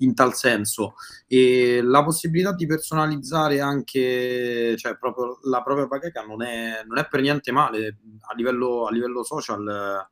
in 0.00 0.14
tal 0.14 0.34
senso. 0.34 0.94
E 1.26 1.80
la 1.82 2.04
possibilità 2.04 2.52
di 2.52 2.66
personalizzare 2.66 3.58
anche 3.60 4.76
cioè 4.76 4.96
proprio 4.96 5.38
la 5.42 5.60
propria 5.62 5.86
bacheca 5.86 6.22
non 6.22 6.42
è 6.42 6.84
non 6.86 6.98
è 6.98 7.08
per 7.08 7.20
niente 7.20 7.50
male. 7.50 7.98
A 8.30 8.34
livello 8.36 8.86
a 8.86 8.92
livello 8.92 9.24
social, 9.24 10.08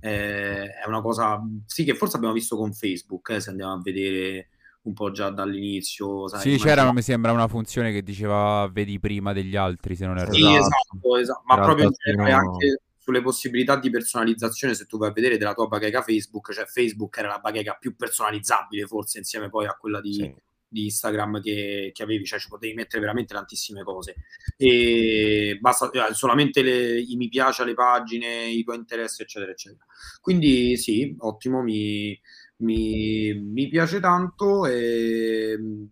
ehm, 0.00 0.64
è 0.82 0.86
una 0.88 1.02
cosa 1.02 1.40
sì, 1.66 1.84
che 1.84 1.94
forse 1.94 2.16
abbiamo 2.16 2.34
visto 2.34 2.56
con 2.56 2.72
Facebook, 2.72 3.28
eh, 3.30 3.40
se 3.40 3.50
andiamo 3.50 3.74
a 3.74 3.80
vedere 3.80 4.48
un 4.86 4.92
po' 4.92 5.10
già 5.10 5.30
dall'inizio, 5.30 6.28
sai, 6.28 6.40
Sì, 6.40 6.56
c'era, 6.58 6.92
mi 6.92 7.02
sembra, 7.02 7.32
una 7.32 7.48
funzione 7.48 7.92
che 7.92 8.02
diceva 8.02 8.68
vedi 8.72 8.98
prima 9.00 9.32
degli 9.32 9.56
altri, 9.56 9.96
se 9.96 10.06
non 10.06 10.18
erro. 10.18 10.32
Sì, 10.32 10.40
Esatto. 10.42 10.58
esatto, 10.58 11.16
esa 11.18 11.42
ma 11.44 11.54
Era 11.54 11.64
proprio 11.64 11.90
in 12.04 12.20
anche 12.20 12.80
sulle 12.98 13.22
possibilità 13.22 13.76
di 13.78 13.90
personalizzazione, 13.90 14.74
se 14.74 14.86
tu 14.86 14.98
vai 14.98 15.10
a 15.10 15.12
vedere 15.12 15.36
della 15.36 15.54
tua 15.54 15.66
bacheca 15.66 16.02
Facebook, 16.02 16.52
cioè 16.52 16.64
Facebook 16.66 17.16
era 17.18 17.28
la 17.28 17.38
bacheca 17.38 17.76
più 17.78 17.94
personalizzabile 17.94 18.86
forse 18.86 19.18
insieme 19.18 19.48
poi 19.48 19.66
a 19.66 19.76
quella 19.78 20.00
di 20.00 20.12
Sì. 20.12 20.34
di 20.68 20.84
Instagram 20.84 21.40
che 21.40 21.90
che 21.94 22.02
avevi, 22.02 22.24
cioè 22.24 22.38
ci 22.40 22.48
potevi 22.48 22.74
mettere 22.74 23.00
veramente 23.00 23.34
tantissime 23.34 23.82
cose. 23.82 24.14
E 24.56 25.58
basta 25.60 25.90
eh, 25.90 26.14
solamente 26.14 26.62
le 26.62 26.98
i 27.00 27.14
mi 27.16 27.28
piace 27.28 27.62
alle 27.62 27.74
pagine, 27.74 28.46
i 28.48 28.62
tuoi 28.64 28.76
interessi, 28.76 29.22
eccetera, 29.22 29.52
eccetera. 29.52 29.84
Quindi 30.20 30.76
sì, 30.76 31.14
ottimo, 31.18 31.62
mi 31.62 32.18
mi 32.58 33.34
mi 33.34 33.68
piace 33.68 34.00
tanto, 34.00 34.66
ehm, 34.66 35.88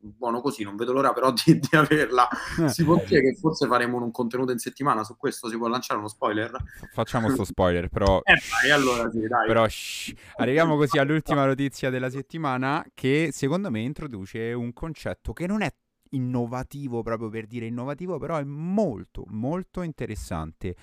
buono 0.00 0.40
così, 0.40 0.62
non 0.64 0.76
vedo 0.76 0.92
l'ora 0.92 1.12
però 1.12 1.32
di 1.32 1.58
di 1.58 1.76
averla. 1.76 2.28
Si 2.68 2.84
può 2.84 2.96
dire 3.06 3.20
che 3.20 3.34
forse 3.34 3.66
faremo 3.66 4.02
un 4.02 4.10
contenuto 4.10 4.52
in 4.52 4.58
settimana 4.58 5.04
su 5.04 5.16
questo? 5.16 5.48
Si 5.48 5.56
può 5.56 5.68
lanciare 5.68 5.98
uno 5.98 6.08
spoiler? 6.08 6.52
Facciamo 6.92 7.28
sto 7.30 7.44
spoiler, 7.44 7.88
però 7.88 8.20
Eh 8.24 8.38
dai, 8.62 8.70
allora 8.70 9.10
sì, 9.10 9.26
dai. 9.26 9.46
Però 9.46 9.68
shh. 9.68 10.14
Arriviamo 10.36 10.76
così 10.76 10.98
all'ultima 10.98 11.44
notizia 11.44 11.90
della 11.90 12.10
settimana 12.10 12.84
che 12.94 13.28
secondo 13.32 13.70
me 13.70 13.80
introduce 13.80 14.52
un 14.52 14.72
concetto 14.72 15.32
che 15.32 15.46
non 15.46 15.62
è 15.62 15.72
innovativo 16.12 17.02
proprio 17.02 17.28
per 17.28 17.46
dire 17.46 17.66
innovativo, 17.66 18.18
però 18.18 18.36
è 18.38 18.44
molto 18.44 19.24
molto 19.28 19.82
interessante. 19.82 20.74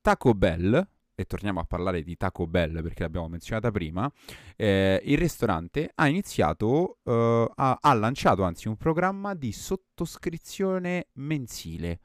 Taco 0.00 0.34
Bell, 0.34 0.86
e 1.18 1.24
torniamo 1.24 1.60
a 1.60 1.64
parlare 1.64 2.02
di 2.02 2.16
Taco 2.16 2.46
Bell 2.46 2.82
perché 2.82 3.02
l'abbiamo 3.02 3.28
menzionata 3.28 3.70
prima, 3.70 4.10
eh, 4.54 5.00
il 5.02 5.16
ristorante 5.16 5.90
ha 5.94 6.06
iniziato, 6.08 6.98
eh, 7.04 7.50
ha, 7.54 7.78
ha 7.80 7.94
lanciato 7.94 8.42
anzi 8.42 8.68
un 8.68 8.76
programma 8.76 9.34
di 9.34 9.50
sottoscrizione 9.50 11.08
mensile. 11.14 12.00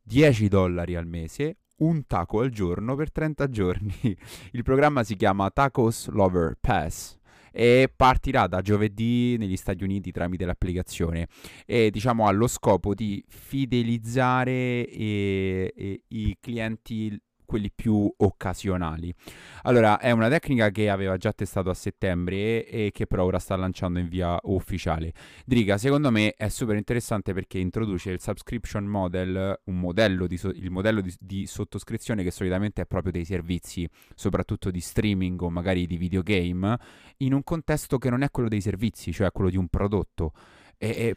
10 0.00 0.48
dollari 0.48 0.94
al 0.94 1.06
mese, 1.06 1.56
un 1.78 2.06
taco 2.06 2.40
al 2.40 2.50
giorno 2.50 2.94
per 2.94 3.10
30 3.10 3.48
giorni. 3.48 3.92
Il 4.52 4.62
programma 4.62 5.02
si 5.02 5.16
chiama 5.16 5.50
Tacos 5.50 6.08
Lover 6.10 6.56
Pass 6.60 7.18
e 7.50 7.92
partirà 7.94 8.46
da 8.46 8.60
giovedì 8.60 9.36
negli 9.36 9.56
Stati 9.56 9.82
Uniti 9.82 10.12
tramite 10.12 10.44
l'applicazione 10.44 11.28
e 11.64 11.90
diciamo 11.90 12.30
lo 12.32 12.48
scopo 12.48 12.94
di 12.94 13.24
fidelizzare 13.28 14.86
eh, 14.86 15.72
eh, 15.74 16.02
i 16.08 16.36
clienti 16.40 17.16
quelli 17.44 17.70
più 17.74 18.12
occasionali. 18.16 19.14
Allora, 19.62 19.98
è 19.98 20.10
una 20.10 20.28
tecnica 20.28 20.70
che 20.70 20.88
aveva 20.90 21.16
già 21.16 21.32
testato 21.32 21.70
a 21.70 21.74
settembre 21.74 22.66
e 22.66 22.90
che 22.92 23.06
però 23.06 23.24
ora 23.24 23.38
sta 23.38 23.56
lanciando 23.56 23.98
in 23.98 24.08
via 24.08 24.38
ufficiale. 24.42 25.12
Driga, 25.44 25.78
secondo 25.78 26.10
me 26.10 26.34
è 26.36 26.48
super 26.48 26.76
interessante 26.76 27.32
perché 27.32 27.58
introduce 27.58 28.10
il 28.10 28.20
subscription 28.20 28.84
model, 28.84 29.60
un 29.64 29.78
modello 29.78 30.26
di 30.26 30.36
so- 30.36 30.48
il 30.48 30.70
modello 30.70 31.00
di, 31.00 31.14
di 31.18 31.46
sottoscrizione 31.46 32.22
che 32.22 32.30
solitamente 32.30 32.82
è 32.82 32.86
proprio 32.86 33.12
dei 33.12 33.24
servizi, 33.24 33.88
soprattutto 34.14 34.70
di 34.70 34.80
streaming 34.80 35.40
o 35.42 35.50
magari 35.50 35.86
di 35.86 35.96
videogame, 35.96 36.78
in 37.18 37.32
un 37.32 37.42
contesto 37.42 37.98
che 37.98 38.10
non 38.10 38.22
è 38.22 38.30
quello 38.30 38.48
dei 38.48 38.60
servizi, 38.60 39.12
cioè 39.12 39.30
quello 39.30 39.50
di 39.50 39.56
un 39.56 39.68
prodotto. 39.68 40.32
E, 40.76 40.88
e 40.88 41.16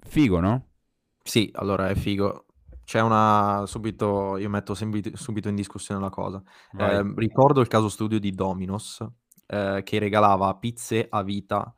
figo, 0.00 0.40
no? 0.40 0.66
Sì, 1.22 1.50
allora 1.54 1.88
è 1.88 1.94
figo. 1.94 2.46
C'è 2.88 3.00
una 3.00 3.64
subito 3.66 4.38
io 4.38 4.48
metto 4.48 4.72
subito 4.72 5.14
subito 5.14 5.50
in 5.50 5.54
discussione 5.54 6.00
la 6.00 6.08
cosa. 6.08 6.42
Ehm, 6.78 7.14
ricordo 7.18 7.60
il 7.60 7.68
caso 7.68 7.90
studio 7.90 8.18
di 8.18 8.30
Domino's, 8.30 9.06
ehm, 9.46 9.82
che 9.82 9.98
regalava 9.98 10.54
pizze 10.54 11.06
a 11.06 11.22
vita 11.22 11.74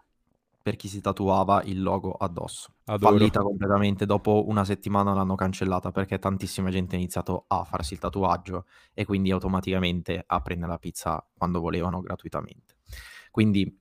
per 0.62 0.77
chi 0.77 0.87
si 0.87 1.01
tatuava 1.01 1.62
il 1.64 1.83
logo 1.83 2.12
addosso. 2.12 2.75
Adoro. 2.85 3.18
Fallita 3.18 3.40
completamente, 3.40 4.07
dopo 4.07 4.44
una 4.46 4.64
settimana 4.64 5.12
l'hanno 5.12 5.35
cancellata 5.35 5.90
perché 5.90 6.20
tantissima 6.20 6.70
gente 6.70 6.94
ha 6.94 6.99
iniziato 7.01 7.44
a 7.49 7.64
farsi 7.64 7.94
il 7.94 7.99
tatuaggio 7.99 8.66
e 8.94 9.05
quindi 9.05 9.33
automaticamente 9.33 10.23
a 10.25 10.40
prendere 10.42 10.70
la 10.70 10.79
pizza 10.79 11.27
quando 11.37 11.59
volevano 11.59 12.01
gratuitamente. 12.03 12.77
Quindi 13.33 13.77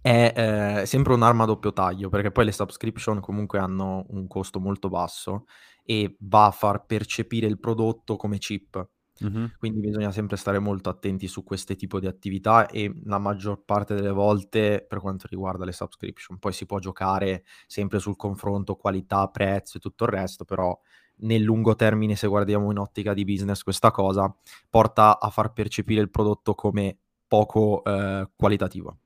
è, 0.00 0.32
ehm, 0.34 0.84
sempre 0.84 1.12
un'arma 1.12 1.42
a 1.42 1.46
doppio 1.46 1.74
taglio, 1.74 2.08
perché 2.08 2.30
poi 2.30 2.46
le 2.46 2.52
subscription 2.52 3.20
comunque 3.20 3.58
hanno 3.58 4.06
un 4.08 4.26
costo 4.28 4.60
molto 4.60 4.88
basso 4.88 5.44
e 5.90 6.16
va 6.20 6.46
a 6.46 6.50
far 6.50 6.84
percepire 6.84 7.46
il 7.46 7.58
prodotto 7.58 8.16
come 8.16 8.36
cheap. 8.36 8.86
Mhm. 9.20 9.52
Quindi 9.56 9.80
bisogna 9.80 10.12
sempre 10.12 10.36
stare 10.36 10.58
molto 10.58 10.90
attenti 10.90 11.26
su 11.28 11.42
queste 11.44 11.76
tipo 11.76 11.98
di 11.98 12.06
attività 12.06 12.66
e 12.68 12.92
la 13.04 13.18
maggior 13.18 13.64
parte 13.64 13.94
delle 13.94 14.10
volte 14.12 14.84
per 14.86 15.00
quanto 15.00 15.26
riguarda 15.30 15.64
le 15.64 15.72
subscription. 15.72 16.38
Poi 16.38 16.52
si 16.52 16.66
può 16.66 16.78
giocare 16.78 17.42
sempre 17.66 17.98
sul 18.00 18.16
confronto 18.16 18.76
qualità, 18.76 19.26
prezzo 19.28 19.78
e 19.78 19.80
tutto 19.80 20.04
il 20.04 20.10
resto, 20.10 20.44
però 20.44 20.78
nel 21.20 21.40
lungo 21.42 21.74
termine, 21.74 22.16
se 22.16 22.26
guardiamo 22.28 22.70
in 22.70 22.78
ottica 22.78 23.14
di 23.14 23.24
business, 23.24 23.62
questa 23.62 23.90
cosa 23.90 24.32
porta 24.68 25.18
a 25.18 25.30
far 25.30 25.52
percepire 25.54 26.02
il 26.02 26.10
prodotto 26.10 26.54
come 26.54 26.98
poco, 27.26 27.82
ehm, 27.84 28.30
qualitativo. 28.36 28.98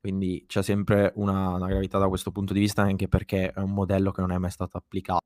Quindi 0.00 0.44
c'è 0.48 0.62
sempre 0.62 1.12
una 1.16 1.50
una 1.50 1.66
gravità 1.68 1.98
da 1.98 2.08
questo 2.08 2.32
punto 2.32 2.52
di 2.54 2.60
vista, 2.60 2.82
anche 2.82 3.06
perché 3.08 3.52
è 3.52 3.58
un 3.60 3.72
modello 3.72 4.10
che 4.12 4.20
non 4.22 4.32
è 4.32 4.38
mai 4.38 4.50
stato 4.50 4.78
applicato 4.78 5.20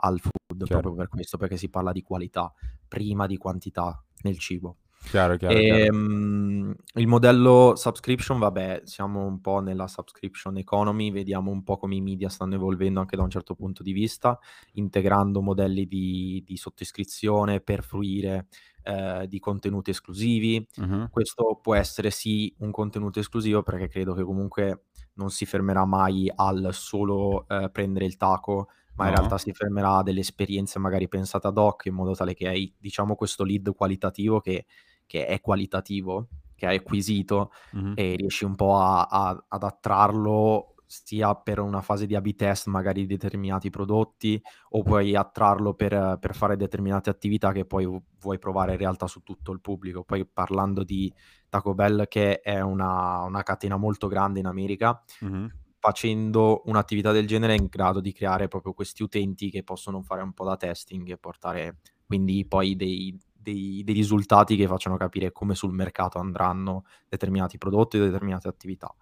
al 0.00 0.20
food, 0.20 0.64
Chiaro. 0.64 0.80
proprio 0.80 0.94
per 0.94 1.08
questo, 1.08 1.36
perché 1.36 1.56
si 1.56 1.68
parla 1.68 1.92
di 1.92 2.02
qualità 2.02 2.52
prima 2.88 3.26
di 3.26 3.36
quantità 3.36 4.02
nel 4.22 4.38
cibo. 4.38 4.76
Chiaro, 5.02 5.36
chiaro, 5.36 5.54
chiaro. 5.54 5.84
Ehm, 5.84 6.74
il 6.94 7.06
modello 7.06 7.74
subscription, 7.74 8.38
vabbè, 8.38 8.82
siamo 8.84 9.24
un 9.24 9.40
po' 9.40 9.60
nella 9.60 9.88
subscription 9.88 10.58
economy, 10.58 11.10
vediamo 11.10 11.50
un 11.50 11.62
po' 11.64 11.78
come 11.78 11.96
i 11.96 12.00
media 12.00 12.28
stanno 12.28 12.54
evolvendo 12.54 13.00
anche 13.00 13.16
da 13.16 13.22
un 13.22 13.30
certo 13.30 13.54
punto 13.54 13.82
di 13.82 13.92
vista, 13.92 14.38
integrando 14.74 15.40
modelli 15.40 15.86
di, 15.86 16.42
di 16.46 16.56
sottoscrizione 16.56 17.60
per 17.60 17.82
fruire 17.82 18.48
eh, 18.82 19.26
di 19.26 19.38
contenuti 19.40 19.90
esclusivi. 19.90 20.64
Mhm. 20.76 21.08
Questo 21.10 21.58
può 21.60 21.74
essere 21.74 22.10
sì 22.10 22.54
un 22.58 22.70
contenuto 22.70 23.18
esclusivo 23.18 23.62
perché 23.62 23.88
credo 23.88 24.14
che 24.14 24.22
comunque 24.22 24.84
non 25.14 25.30
si 25.30 25.44
fermerà 25.44 25.84
mai 25.84 26.30
al 26.32 26.68
solo 26.72 27.48
eh, 27.48 27.68
prendere 27.70 28.04
il 28.04 28.16
taco, 28.16 28.68
ma 28.94 29.06
in 29.06 29.10
realtà 29.12 29.38
si 29.38 29.52
fermerà 29.52 29.96
a 29.98 30.02
delle 30.02 30.20
esperienze 30.20 30.78
magari 30.78 31.08
pensate 31.08 31.46
ad 31.46 31.56
hoc 31.58 31.86
in 31.86 31.94
modo 31.94 32.14
tale 32.14 32.34
che 32.34 32.48
hai, 32.48 32.72
diciamo, 32.78 33.14
questo 33.14 33.44
lead 33.44 33.72
qualitativo 33.74 34.40
che, 34.40 34.66
che 35.06 35.26
è 35.26 35.40
qualitativo, 35.40 36.28
che 36.54 36.66
hai 36.66 36.76
acquisito 36.76 37.50
Mhm. 37.72 37.94
e 37.94 38.14
riesci 38.16 38.44
un 38.44 38.54
po' 38.54 38.76
a- 38.76 39.02
a- 39.04 39.44
ad 39.48 39.62
attrarlo 39.62 40.74
sia 40.86 41.34
per 41.36 41.60
una 41.60 41.82
fase 41.82 42.04
di 42.06 42.16
A-B 42.16 42.34
test 42.34 42.66
magari 42.66 43.02
di 43.02 43.06
determinati 43.14 43.70
prodotti 43.70 44.42
o 44.70 44.82
puoi 44.82 45.14
attrarlo 45.14 45.74
per, 45.74 46.16
per 46.20 46.34
fare 46.34 46.56
determinate 46.56 47.10
attività 47.10 47.52
che 47.52 47.64
poi 47.64 47.86
vu- 47.86 48.02
vuoi 48.18 48.38
provare 48.40 48.72
in 48.72 48.78
realtà 48.78 49.06
su 49.06 49.20
tutto 49.22 49.52
il 49.52 49.60
pubblico. 49.60 50.02
Poi 50.04 50.26
parlando 50.26 50.82
di 50.82 51.12
Taco 51.48 51.74
Bell 51.74 52.08
che 52.08 52.40
è 52.40 52.60
una, 52.60 53.22
una 53.22 53.42
catena 53.44 53.76
molto 53.76 54.08
grande 54.08 54.40
in 54.40 54.46
America, 54.46 55.00
Mhm. 55.20 55.59
Facendo 55.80 56.62
un'attività 56.66 57.10
del 57.10 57.26
genere 57.26 57.54
è 57.54 57.58
in 57.58 57.66
grado 57.66 58.00
di 58.00 58.12
creare 58.12 58.46
proprio 58.48 58.74
questi 58.74 59.02
utenti 59.02 59.50
che 59.50 59.64
possono 59.64 60.02
fare 60.02 60.22
un 60.22 60.32
po' 60.32 60.44
da 60.44 60.56
testing 60.56 61.08
e 61.10 61.16
portare 61.16 61.78
quindi 62.06 62.44
poi 62.46 62.76
dei, 62.76 63.18
dei- 63.32 63.82
dei 63.82 63.94
risultati 63.94 64.56
che 64.56 64.66
facciano 64.66 64.96
capire 64.96 65.32
come 65.32 65.54
sul 65.54 65.72
mercato 65.72 66.18
andranno 66.18 66.84
determinati 67.08 67.56
prodotti 67.56 67.96
e 67.96 68.00
determinate 68.00 68.48
attività. 68.48 68.94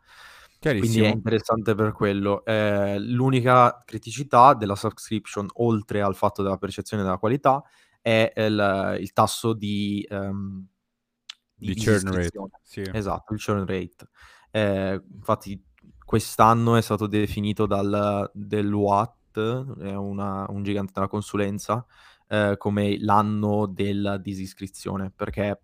Quindi 0.61 1.01
è 1.03 1.09
interessante 1.09 1.75
per 1.75 1.93
quello. 1.93 2.45
Eh, 2.45 2.99
l'unica 2.99 3.83
criticità 3.85 4.55
della 4.55 4.75
subscription, 4.75 5.47
oltre 5.55 6.01
al 6.03 6.15
fatto 6.15 6.43
della 6.43 6.59
percezione 6.59 7.03
della 7.03 7.19
qualità, 7.19 7.63
è 8.01 8.33
il, 8.37 8.97
il 9.01 9.13
tasso 9.13 9.53
di, 9.53 10.07
ehm, 10.09 10.67
di 11.55 11.75
Di 11.75 11.85
churn 11.85 12.13
rate. 12.13 12.39
Sì. 12.63 12.83
Esatto, 12.93 13.33
il 13.35 13.43
churn 13.45 13.67
rate. 13.67 14.09
Eh, 14.51 15.03
infatti 15.15 15.63
quest'anno 16.09 16.77
è 16.77 16.81
stato 16.81 17.07
definito 17.07 17.67
dal 17.67 18.31
Deloitte, 18.33 19.67
è 19.81 19.95
una- 19.95 20.47
un 20.49 20.63
gigante 20.63 20.93
della 20.95 21.07
consulenza, 21.07 21.85
eh, 22.29 22.55
come 22.57 22.97
l'anno 22.99 23.67
della 23.67 24.17
disiscrizione, 24.17 25.13
perché 25.15 25.61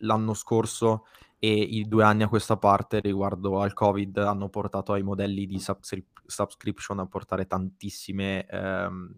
l'anno 0.00 0.34
scorso 0.34 1.06
e 1.38 1.50
i 1.50 1.88
due 1.88 2.04
anni 2.04 2.24
a 2.24 2.28
questa 2.28 2.58
parte 2.58 3.00
riguardo 3.00 3.58
al 3.60 3.72
Covid 3.72 4.18
hanno 4.18 4.50
portato 4.50 4.92
ai 4.92 5.02
modelli 5.02 5.46
di 5.46 5.58
subscri- 5.58 6.04
subscription 6.26 6.98
a 6.98 7.06
portare 7.06 7.46
tantissime, 7.46 8.44
ehm, 8.46 9.14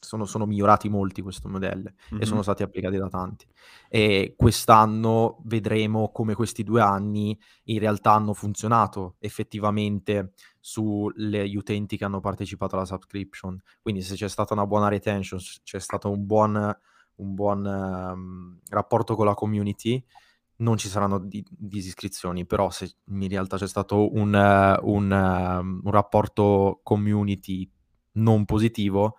sono, 0.00 0.24
sono 0.24 0.46
migliorati 0.46 0.88
molti 0.88 1.22
questi 1.22 1.46
modelli 1.46 1.92
e 2.16 2.24
sono 2.26 2.42
stati 2.42 2.62
applicati 2.62 2.96
da 2.96 3.08
tanti. 3.08 3.46
E 3.88 4.34
quest'anno 4.36 5.40
vedremo 5.44 6.10
come 6.10 6.34
questi 6.34 6.62
due 6.64 6.80
anni 6.80 7.38
in 7.64 7.78
realtà 7.78 8.12
hanno 8.12 8.32
funzionato 8.34 9.16
effettivamente 9.18 10.32
sugli 10.58 11.54
utenti 11.56 11.96
che 11.96 12.04
hanno 12.04 12.20
partecipato 12.20 12.76
alla 12.76 12.84
subscription. 12.84 13.60
Quindi 13.80 14.02
se 14.02 14.14
c'è 14.14 14.28
stata 14.28 14.54
una 14.54 14.66
buona 14.66 14.88
retention, 14.88 15.38
s- 15.40 15.60
c'è 15.62 15.78
stato 15.78 16.10
un 16.10 16.26
buon, 16.26 16.54
un 17.16 17.34
buon 17.34 17.66
ehm, 17.66 18.58
rapporto 18.70 19.14
con 19.14 19.26
la 19.26 19.34
community, 19.34 20.02
non 20.56 20.76
ci 20.76 20.88
saranno 20.88 21.18
di- 21.18 21.44
disiscrizioni, 21.50 22.44
però 22.46 22.70
se 22.70 22.96
in 23.06 23.28
realtà 23.28 23.56
c'è 23.56 23.66
stato 23.68 24.12
un, 24.14 24.34
eh, 24.34 24.78
un, 24.82 25.10
ehm, 25.12 25.80
un 25.84 25.90
rapporto 25.90 26.80
community 26.82 27.70
non 28.12 28.44
positivo, 28.44 29.16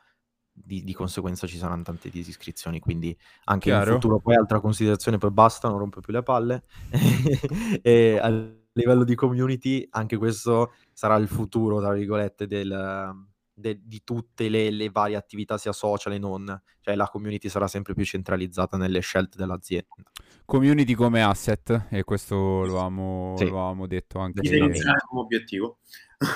di, 0.54 0.84
di 0.84 0.94
conseguenza 0.94 1.48
ci 1.48 1.58
saranno 1.58 1.84
tante 1.84 2.10
disiscrizioni, 2.10 2.80
quindi 2.80 3.18
anche 3.46 3.70
in 3.70 3.76
Chiaro. 3.76 3.94
futuro 3.94 4.20
poi 4.20 4.36
altra 4.36 4.60
considerazione, 4.60 5.18
poi 5.18 5.32
basta, 5.32 5.68
non 5.70 5.80
rompo 5.80 6.02
più 6.02 6.14
le 6.14 6.24
palle. 6.24 6.64
e 7.82 8.20
a 8.22 8.30
livello 8.74 9.04
di 9.04 9.16
community, 9.16 9.88
anche 9.92 10.18
questo 10.18 10.74
sarà 10.94 11.16
il 11.16 11.28
futuro, 11.28 11.80
tra 11.80 11.94
virgolette, 11.94 12.48
del, 12.48 13.28
de- 13.54 13.82
di 13.84 14.02
tutte 14.04 14.50
le, 14.50 14.70
le 14.72 14.90
varie 14.90 15.16
attività, 15.16 15.58
sia 15.58 15.72
social 15.72 16.14
e 16.14 16.20
non. 16.20 16.62
Cioè 16.82 16.96
la 16.96 17.08
community 17.08 17.50
sarà 17.50 17.68
sempre 17.68 17.94
più 17.94 18.06
centralizzata 18.06 18.78
nelle 18.78 19.00
scelte 19.00 19.38
dell'azienda. 19.38 19.96
Community 20.46 20.94
come 20.94 21.24
asset, 21.24 21.88
e 21.90 22.04
questo 22.04 22.36
lo 22.36 22.64
avevamo, 22.64 23.36
Sì. 23.38 23.46
lo 23.46 23.58
avevamo 23.58 23.88
detto 23.88 24.20
anche... 24.20 24.42
Fidelizzare 24.42 25.00
come 25.08 25.22
obiettivo. 25.22 25.80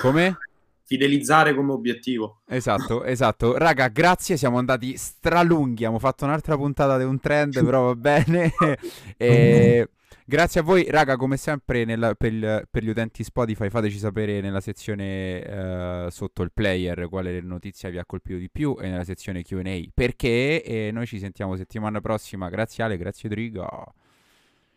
Come? 0.00 0.36
Fidelizzare 0.86 1.52
come 1.52 1.72
obiettivo. 1.72 2.42
Esatto, 2.46 3.02
esatto. 3.02 3.58
Raga, 3.58 3.88
grazie, 3.88 4.36
siamo 4.36 4.58
andati 4.58 4.96
stralunghi, 4.96 5.82
abbiamo 5.84 5.98
fatto 5.98 6.24
un'altra 6.24 6.56
puntata 6.56 6.96
di 6.96 7.02
un 7.04 7.18
trend, 7.18 7.52
però 7.64 7.86
va 7.86 7.94
bene. 7.96 8.52
E 9.18 9.88
grazie 10.24 10.60
a 10.60 10.62
voi, 10.62 10.88
raga, 10.88 11.16
come 11.16 11.36
sempre 11.36 11.84
nella- 11.84 12.14
per, 12.14 12.32
il- 12.32 12.68
per 12.70 12.84
gli 12.84 12.88
utenti 12.88 13.24
Spotify 13.24 13.68
fateci 13.68 13.98
sapere 13.98 14.40
nella 14.40 14.60
sezione 14.60 15.42
eh, 15.42 16.06
sotto 16.10 16.42
il 16.42 16.52
player 16.52 17.08
quale 17.08 17.40
notizia 17.40 17.88
vi 17.90 17.98
ha 17.98 18.04
colpito 18.04 18.38
di 18.38 18.48
più 18.50 18.76
e 18.80 18.88
nella 18.88 19.04
sezione 19.04 19.42
Q&A 19.42 19.80
perché 19.92 20.62
e 20.62 20.90
noi 20.92 21.06
ci 21.06 21.18
sentiamo 21.18 21.56
settimana 21.56 22.00
prossima. 22.00 22.48
Grazie 22.48 22.84
Ale, 22.84 22.96
grazie 22.96 23.28
Drigo. 23.28 23.66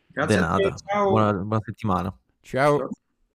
Grazie 0.08 0.38
De 0.38 0.44
a 0.44 0.56
te, 0.56 0.74
ciao. 0.88 1.10
Buona, 1.10 1.34
buona 1.34 1.62
settimana. 1.64 2.18
Ciao. 2.42 2.78
Ciao. 2.80 2.90